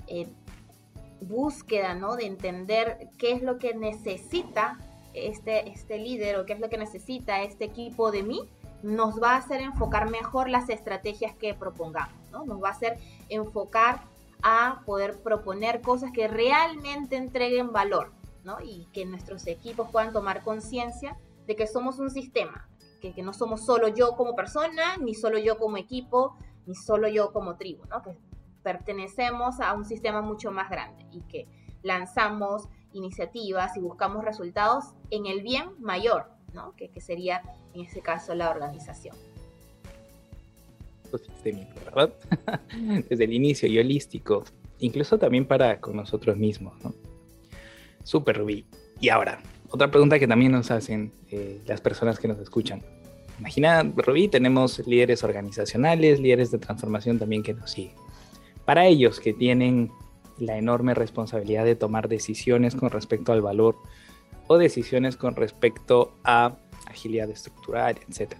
eh, 0.07 0.27
búsqueda, 1.21 1.95
¿no? 1.95 2.15
De 2.15 2.25
entender 2.25 3.09
qué 3.17 3.31
es 3.31 3.41
lo 3.41 3.57
que 3.57 3.73
necesita 3.73 4.77
este, 5.13 5.69
este 5.69 5.97
líder 5.97 6.37
o 6.37 6.45
qué 6.45 6.53
es 6.53 6.59
lo 6.59 6.69
que 6.69 6.77
necesita 6.77 7.41
este 7.41 7.65
equipo 7.65 8.11
de 8.11 8.23
mí, 8.23 8.49
nos 8.81 9.21
va 9.21 9.31
a 9.31 9.37
hacer 9.37 9.61
enfocar 9.61 10.09
mejor 10.09 10.49
las 10.49 10.69
estrategias 10.69 11.33
que 11.35 11.53
propongamos, 11.53 12.29
¿no? 12.31 12.45
Nos 12.45 12.61
va 12.61 12.69
a 12.69 12.71
hacer 12.71 12.99
enfocar 13.29 14.01
a 14.43 14.81
poder 14.85 15.21
proponer 15.21 15.81
cosas 15.81 16.11
que 16.11 16.27
realmente 16.27 17.15
entreguen 17.15 17.71
valor, 17.71 18.11
¿no? 18.43 18.57
Y 18.61 18.87
que 18.91 19.05
nuestros 19.05 19.47
equipos 19.47 19.89
puedan 19.89 20.11
tomar 20.11 20.43
conciencia 20.43 21.17
de 21.47 21.55
que 21.55 21.65
somos 21.65 21.99
un 21.99 22.09
sistema, 22.09 22.67
que, 22.99 23.21
no 23.23 23.33
somos 23.33 23.65
solo 23.65 23.87
yo 23.89 24.15
como 24.15 24.35
persona, 24.35 24.97
ni 24.97 25.13
solo 25.13 25.37
yo 25.37 25.57
como 25.57 25.77
equipo, 25.77 26.37
ni 26.65 26.75
solo 26.75 27.07
yo 27.07 27.33
como 27.33 27.57
tribu, 27.57 27.85
¿no? 27.85 28.01
Que 28.01 28.17
pertenecemos 28.63 29.59
a 29.59 29.73
un 29.73 29.85
sistema 29.85 30.21
mucho 30.21 30.51
más 30.51 30.69
grande 30.69 31.05
y 31.11 31.21
que 31.21 31.47
lanzamos 31.81 32.69
iniciativas 32.93 33.75
y 33.75 33.81
buscamos 33.81 34.23
resultados 34.23 34.93
en 35.09 35.25
el 35.25 35.41
bien 35.41 35.71
mayor, 35.79 36.31
¿no? 36.53 36.73
Que, 36.75 36.89
sería 37.01 37.41
en 37.73 37.81
este 37.81 38.01
caso 38.01 38.35
la 38.35 38.49
organización. 38.49 39.15
Sistémico, 41.17 41.73
¿verdad? 41.85 42.13
Desde 43.09 43.23
el 43.23 43.33
inicio 43.33 43.67
y 43.67 43.79
holístico, 43.79 44.43
incluso 44.79 45.17
también 45.17 45.45
para 45.45 45.79
con 45.79 45.95
nosotros 45.95 46.37
mismos, 46.37 46.73
¿no? 46.83 46.93
Super 48.03 48.37
Rubí. 48.37 48.65
Y 48.99 49.09
ahora, 49.09 49.41
otra 49.69 49.89
pregunta 49.89 50.19
que 50.19 50.27
también 50.27 50.51
nos 50.51 50.71
hacen 50.71 51.11
eh, 51.31 51.61
las 51.65 51.81
personas 51.81 52.19
que 52.19 52.27
nos 52.27 52.39
escuchan. 52.39 52.81
Imagina, 53.39 53.83
Rubí, 53.83 54.27
tenemos 54.27 54.85
líderes 54.85 55.23
organizacionales, 55.23 56.19
líderes 56.19 56.51
de 56.51 56.59
transformación 56.59 57.17
también 57.17 57.43
que 57.43 57.53
nos 57.53 57.71
siguen. 57.71 57.95
Para 58.65 58.85
ellos 58.85 59.19
que 59.19 59.33
tienen 59.33 59.91
la 60.37 60.57
enorme 60.57 60.93
responsabilidad 60.93 61.65
de 61.65 61.75
tomar 61.75 62.07
decisiones 62.07 62.75
con 62.75 62.89
respecto 62.89 63.33
al 63.33 63.41
valor 63.41 63.75
o 64.47 64.57
decisiones 64.57 65.17
con 65.17 65.35
respecto 65.35 66.15
a 66.23 66.57
agilidad 66.87 67.29
estructural, 67.29 67.97
etc. 68.09 68.35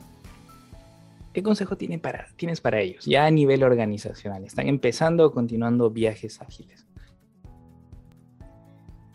¿Qué 1.34 1.42
consejo 1.42 1.76
tiene 1.76 1.98
para, 1.98 2.28
tienes 2.36 2.62
para 2.62 2.80
ellos 2.80 3.06
ya 3.06 3.26
a 3.26 3.32
nivel 3.32 3.64
organizacional? 3.64 4.44
¿Están 4.44 4.68
empezando 4.68 5.26
o 5.26 5.32
continuando 5.32 5.90
viajes 5.90 6.40
ágiles? 6.40 6.86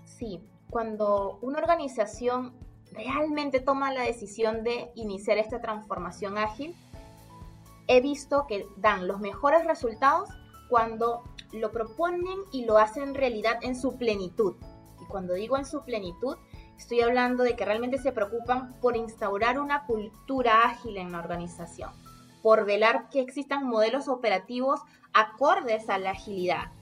Sí, 0.05 0.41
cuando 0.69 1.39
una 1.43 1.59
organización 1.59 2.55
realmente 2.93 3.61
toma 3.61 3.93
la 3.93 4.03
decisión 4.03 4.65
de 4.65 4.91
iniciar 4.97 5.39
esta 5.39 5.61
transformación 5.61 6.39
ágil, 6.39 6.75
he 7.87 8.01
visto 8.01 8.47
que 8.49 8.67
dan 8.77 9.07
los 9.07 9.21
mejores 9.21 9.65
resultados 9.65 10.29
cuando 10.69 11.23
lo 11.53 11.71
proponen 11.71 12.39
y 12.53 12.65
lo 12.65 12.79
hacen 12.79 13.15
realidad 13.15 13.59
en 13.63 13.77
su 13.77 13.97
plenitud. 13.97 14.57
Y 15.01 15.05
cuando 15.07 15.35
digo 15.35 15.57
en 15.57 15.65
su 15.65 15.85
plenitud, 15.85 16.37
estoy 16.77 17.01
hablando 17.01 17.45
de 17.45 17.57
que 17.57 17.65
realmente 17.65 17.99
se 17.99 18.13
preocupan 18.13 18.75
por 18.81 18.97
instaurar 18.97 19.59
una 19.59 19.85
cultura 19.87 20.65
ágil 20.65 20.97
en 20.97 21.13
la 21.13 21.19
organización, 21.19 21.91
por 22.43 22.65
velar 22.65 23.09
que 23.11 23.21
existan 23.21 23.67
modelos 23.67 24.09
operativos 24.09 24.81
acordes 25.13 25.89
a 25.89 25.99
la 25.99 26.11
agilidad, 26.11 26.73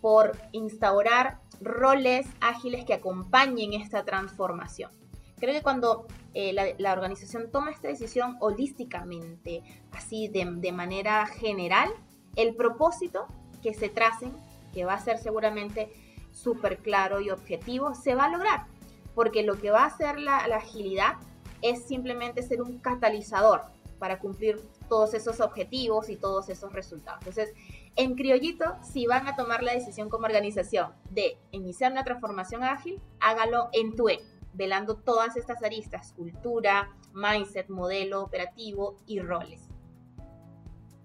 por 0.00 0.36
instaurar 0.52 1.40
roles 1.60 2.26
ágiles 2.40 2.84
que 2.84 2.94
acompañen 2.94 3.72
esta 3.72 4.04
transformación. 4.04 4.90
Creo 5.38 5.54
que 5.54 5.62
cuando 5.62 6.06
eh, 6.32 6.74
la, 6.78 6.92
organización 6.92 7.50
toma 7.50 7.70
esta 7.70 7.88
decisión 7.88 8.36
holísticamente, 8.40 9.62
así 9.92 10.28
de, 10.28 10.72
manera 10.72 11.26
general, 11.26 11.90
el 12.36 12.54
propósito 12.56 13.26
que 13.62 13.74
se 13.74 13.88
tracen, 13.88 14.32
que 14.72 14.84
va 14.84 14.94
a 14.94 15.00
ser 15.00 15.18
seguramente 15.18 15.92
súper 16.32 16.78
claro 16.78 17.20
y 17.20 17.30
objetivo, 17.30 17.94
se 17.94 18.14
va 18.14 18.24
a 18.24 18.30
lograr. 18.30 18.66
Porque 19.14 19.42
lo 19.42 19.60
que 19.60 19.70
va 19.70 19.82
a 19.82 19.86
hacer 19.86 20.18
la, 20.18 20.38
agilidad 20.38 21.14
es 21.62 21.84
simplemente 21.86 22.42
ser 22.42 22.60
un 22.60 22.78
catalizador 22.78 23.62
para 24.04 24.18
cumplir 24.18 24.60
todos 24.86 25.14
esos 25.14 25.40
objetivos 25.40 26.10
y 26.10 26.16
todos 26.16 26.50
esos 26.50 26.74
resultados. 26.74 27.20
Entonces, 27.20 27.54
en 27.96 28.16
criollito, 28.16 28.76
si 28.82 29.06
van 29.06 29.26
a 29.26 29.34
tomar 29.34 29.62
la 29.62 29.72
decisión 29.72 30.10
como 30.10 30.26
organización 30.26 30.92
de 31.08 31.38
iniciar 31.52 31.90
una 31.90 32.04
transformación 32.04 32.62
ágil, 32.64 33.00
hágalo 33.18 33.70
en 33.72 33.96
tu 33.96 34.10
E, 34.10 34.20
velando 34.52 34.96
todas 34.96 35.38
estas 35.38 35.62
aristas, 35.62 36.12
cultura, 36.12 36.94
mindset, 37.14 37.70
modelo 37.70 38.22
operativo 38.22 38.98
y 39.06 39.20
roles 39.20 39.70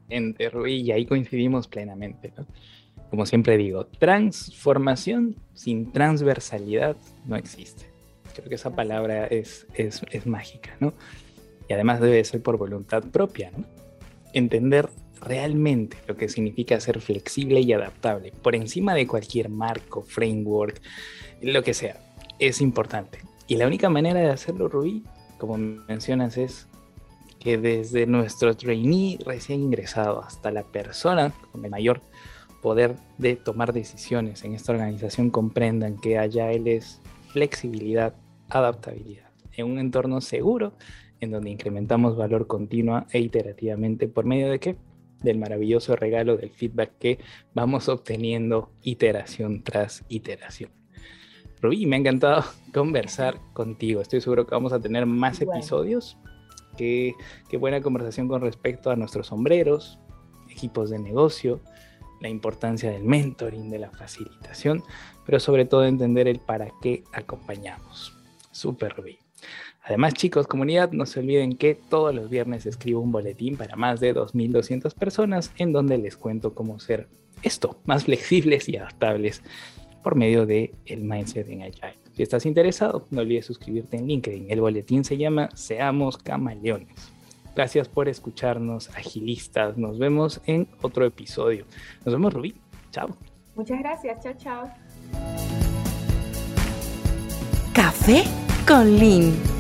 en 0.10 0.36
y 0.68 0.92
ahí 0.92 1.06
coincidimos 1.06 1.70
plenamente. 1.70 2.34
Como 3.12 3.26
siempre 3.26 3.58
digo, 3.58 3.86
transformación 3.86 5.38
sin 5.54 5.94
transversalidad 5.94 6.98
no 7.26 7.38
existe. 7.38 7.86
Creo 8.36 8.50
que 8.50 8.56
esa 8.56 8.76
palabra 8.76 9.28
es, 9.28 9.68
es, 9.74 10.02
es 10.12 10.28
mágica, 10.28 10.76
¿no? 10.80 10.94
Y 11.70 11.74
además 11.74 12.02
debe 12.02 12.24
ser 12.26 12.42
por 12.42 12.58
voluntad 12.58 13.04
propia, 13.04 13.52
¿no? 13.52 13.64
Entender 14.34 14.90
realmente 15.22 15.98
lo 16.08 16.18
que 16.18 16.28
significa 16.28 16.80
ser 16.80 17.00
flexible 17.00 17.62
y 17.62 17.72
adaptable 17.74 18.34
por 18.42 18.56
encima 18.56 18.94
de 18.94 19.08
cualquier 19.08 19.50
marco, 19.50 20.02
framework, 20.02 20.82
lo 21.42 21.64
que 21.64 21.74
sea, 21.74 21.98
es 22.40 22.60
importante. 22.62 23.20
Y 23.48 23.58
la 23.58 23.68
única 23.68 23.90
manera 23.90 24.20
de 24.20 24.30
hacerlo, 24.30 24.68
Rubí, 24.68 25.04
como 25.38 25.58
mencionas, 25.58 26.38
es 26.38 26.68
que 27.40 27.58
desde 27.58 28.06
nuestro 28.06 28.56
trainee 28.56 29.18
recién 29.26 29.62
ingresado 29.62 30.22
hasta 30.22 30.52
la 30.52 30.64
persona 30.64 31.34
con 31.52 31.64
el 31.64 31.72
mayor 31.72 32.02
poder 32.62 32.96
de 33.18 33.36
tomar 33.36 33.72
decisiones 33.72 34.44
en 34.44 34.54
esta 34.54 34.74
organización 34.74 35.30
comprendan 35.30 35.98
que 35.98 36.18
allá 36.18 36.52
él 36.52 36.68
es 36.68 37.00
flexibilidad, 37.30 38.14
adaptabilidad, 38.50 39.30
en 39.54 39.68
un 39.68 39.80
entorno 39.80 40.20
seguro 40.20 40.74
en 41.22 41.32
donde 41.32 41.50
incrementamos 41.50 42.16
valor 42.16 42.48
continua 42.48 43.08
e 43.12 43.20
iterativamente 43.20 44.08
por 44.08 44.26
medio 44.26 44.50
de 44.50 44.60
qué? 44.60 44.76
Del 45.22 45.38
maravilloso 45.38 45.96
regalo 45.96 46.38
del 46.38 46.52
feedback 46.52 46.98
que 46.98 47.20
vamos 47.54 47.90
obteniendo 47.90 48.72
iteración 48.84 49.64
tras 49.64 50.06
iteración. 50.08 50.72
Rubí, 51.62 51.86
me 51.86 51.98
ha 51.98 52.00
encantado 52.00 52.44
conversar 52.74 53.40
contigo. 53.54 54.02
Estoy 54.02 54.22
seguro 54.22 54.46
que 54.46 54.56
vamos 54.56 54.74
a 54.74 54.80
tener 54.80 55.06
más 55.06 55.42
episodios 55.42 56.18
qué, 56.80 57.58
buena 57.58 57.82
conversación 57.82 58.28
con 58.28 58.42
respecto 58.42 58.90
a 58.90 58.96
nuestros 58.96 59.28
sombreros, 59.28 60.00
equipos 60.50 60.90
de 60.90 61.00
negocio, 61.00 61.60
la 62.22 62.30
importancia 62.30 62.92
del 62.92 63.04
mentoring, 63.04 63.70
de 63.70 63.80
la 63.80 63.92
facilitación, 63.92 64.84
pero 65.26 65.40
sobre 65.40 65.66
todo 65.66 65.86
entender 65.86 66.28
el 66.28 66.40
para 66.40 66.72
qué 66.82 67.04
acompañamos. 67.12 68.14
Súper 68.52 69.02
bien. 69.02 69.29
Además, 69.84 70.14
chicos, 70.14 70.48
comunidad, 70.48 70.92
no 70.92 71.06
se 71.06 71.20
olviden 71.20 71.56
que 71.56 71.76
todos 71.76 72.14
los 72.14 72.30
viernes 72.30 72.66
escribo 72.66 73.02
un 73.02 73.12
boletín 73.12 73.58
para 73.58 73.76
más 73.76 74.00
de 74.00 74.14
2.200 74.14 74.94
personas 74.94 75.52
en 75.58 75.72
donde 75.74 75.98
les 75.98 76.16
cuento 76.16 76.54
cómo 76.54 76.80
ser 76.80 77.08
esto, 77.42 77.80
más 77.86 78.04
flexibles 78.06 78.70
y 78.70 78.78
adaptables 78.78 79.42
por 80.04 80.16
medio 80.16 80.46
de 80.46 80.74
el 80.86 81.04
mindset 81.04 81.50
en 81.50 81.64
Agile. 81.64 81.94
Si 82.14 82.24
estás 82.24 82.46
interesado, 82.46 83.08
no 83.12 83.22
olvides 83.22 83.46
suscribirte 83.46 83.98
en 83.98 84.08
LinkedIn. 84.08 84.48
El 84.50 84.62
boletín 84.62 85.04
se 85.04 85.18
llama 85.18 85.50
Seamos 85.56 86.18
Camaleones. 86.18 87.12
Gracias 87.56 87.88
por 87.88 88.08
escucharnos, 88.08 88.90
agilistas. 88.90 89.78
Nos 89.78 90.00
vemos 90.00 90.42
en 90.46 90.68
otro 90.82 91.06
episodio. 91.06 91.66
Nos 92.06 92.14
vemos, 92.14 92.34
Rubí. 92.34 92.56
Chao. 92.92 93.10
Muchas 93.56 93.80
gracias. 93.80 94.20
Chao, 94.22 94.34
chao. 94.38 95.49
Café 98.10 98.24
con 98.66 98.98
Link. 98.98 99.59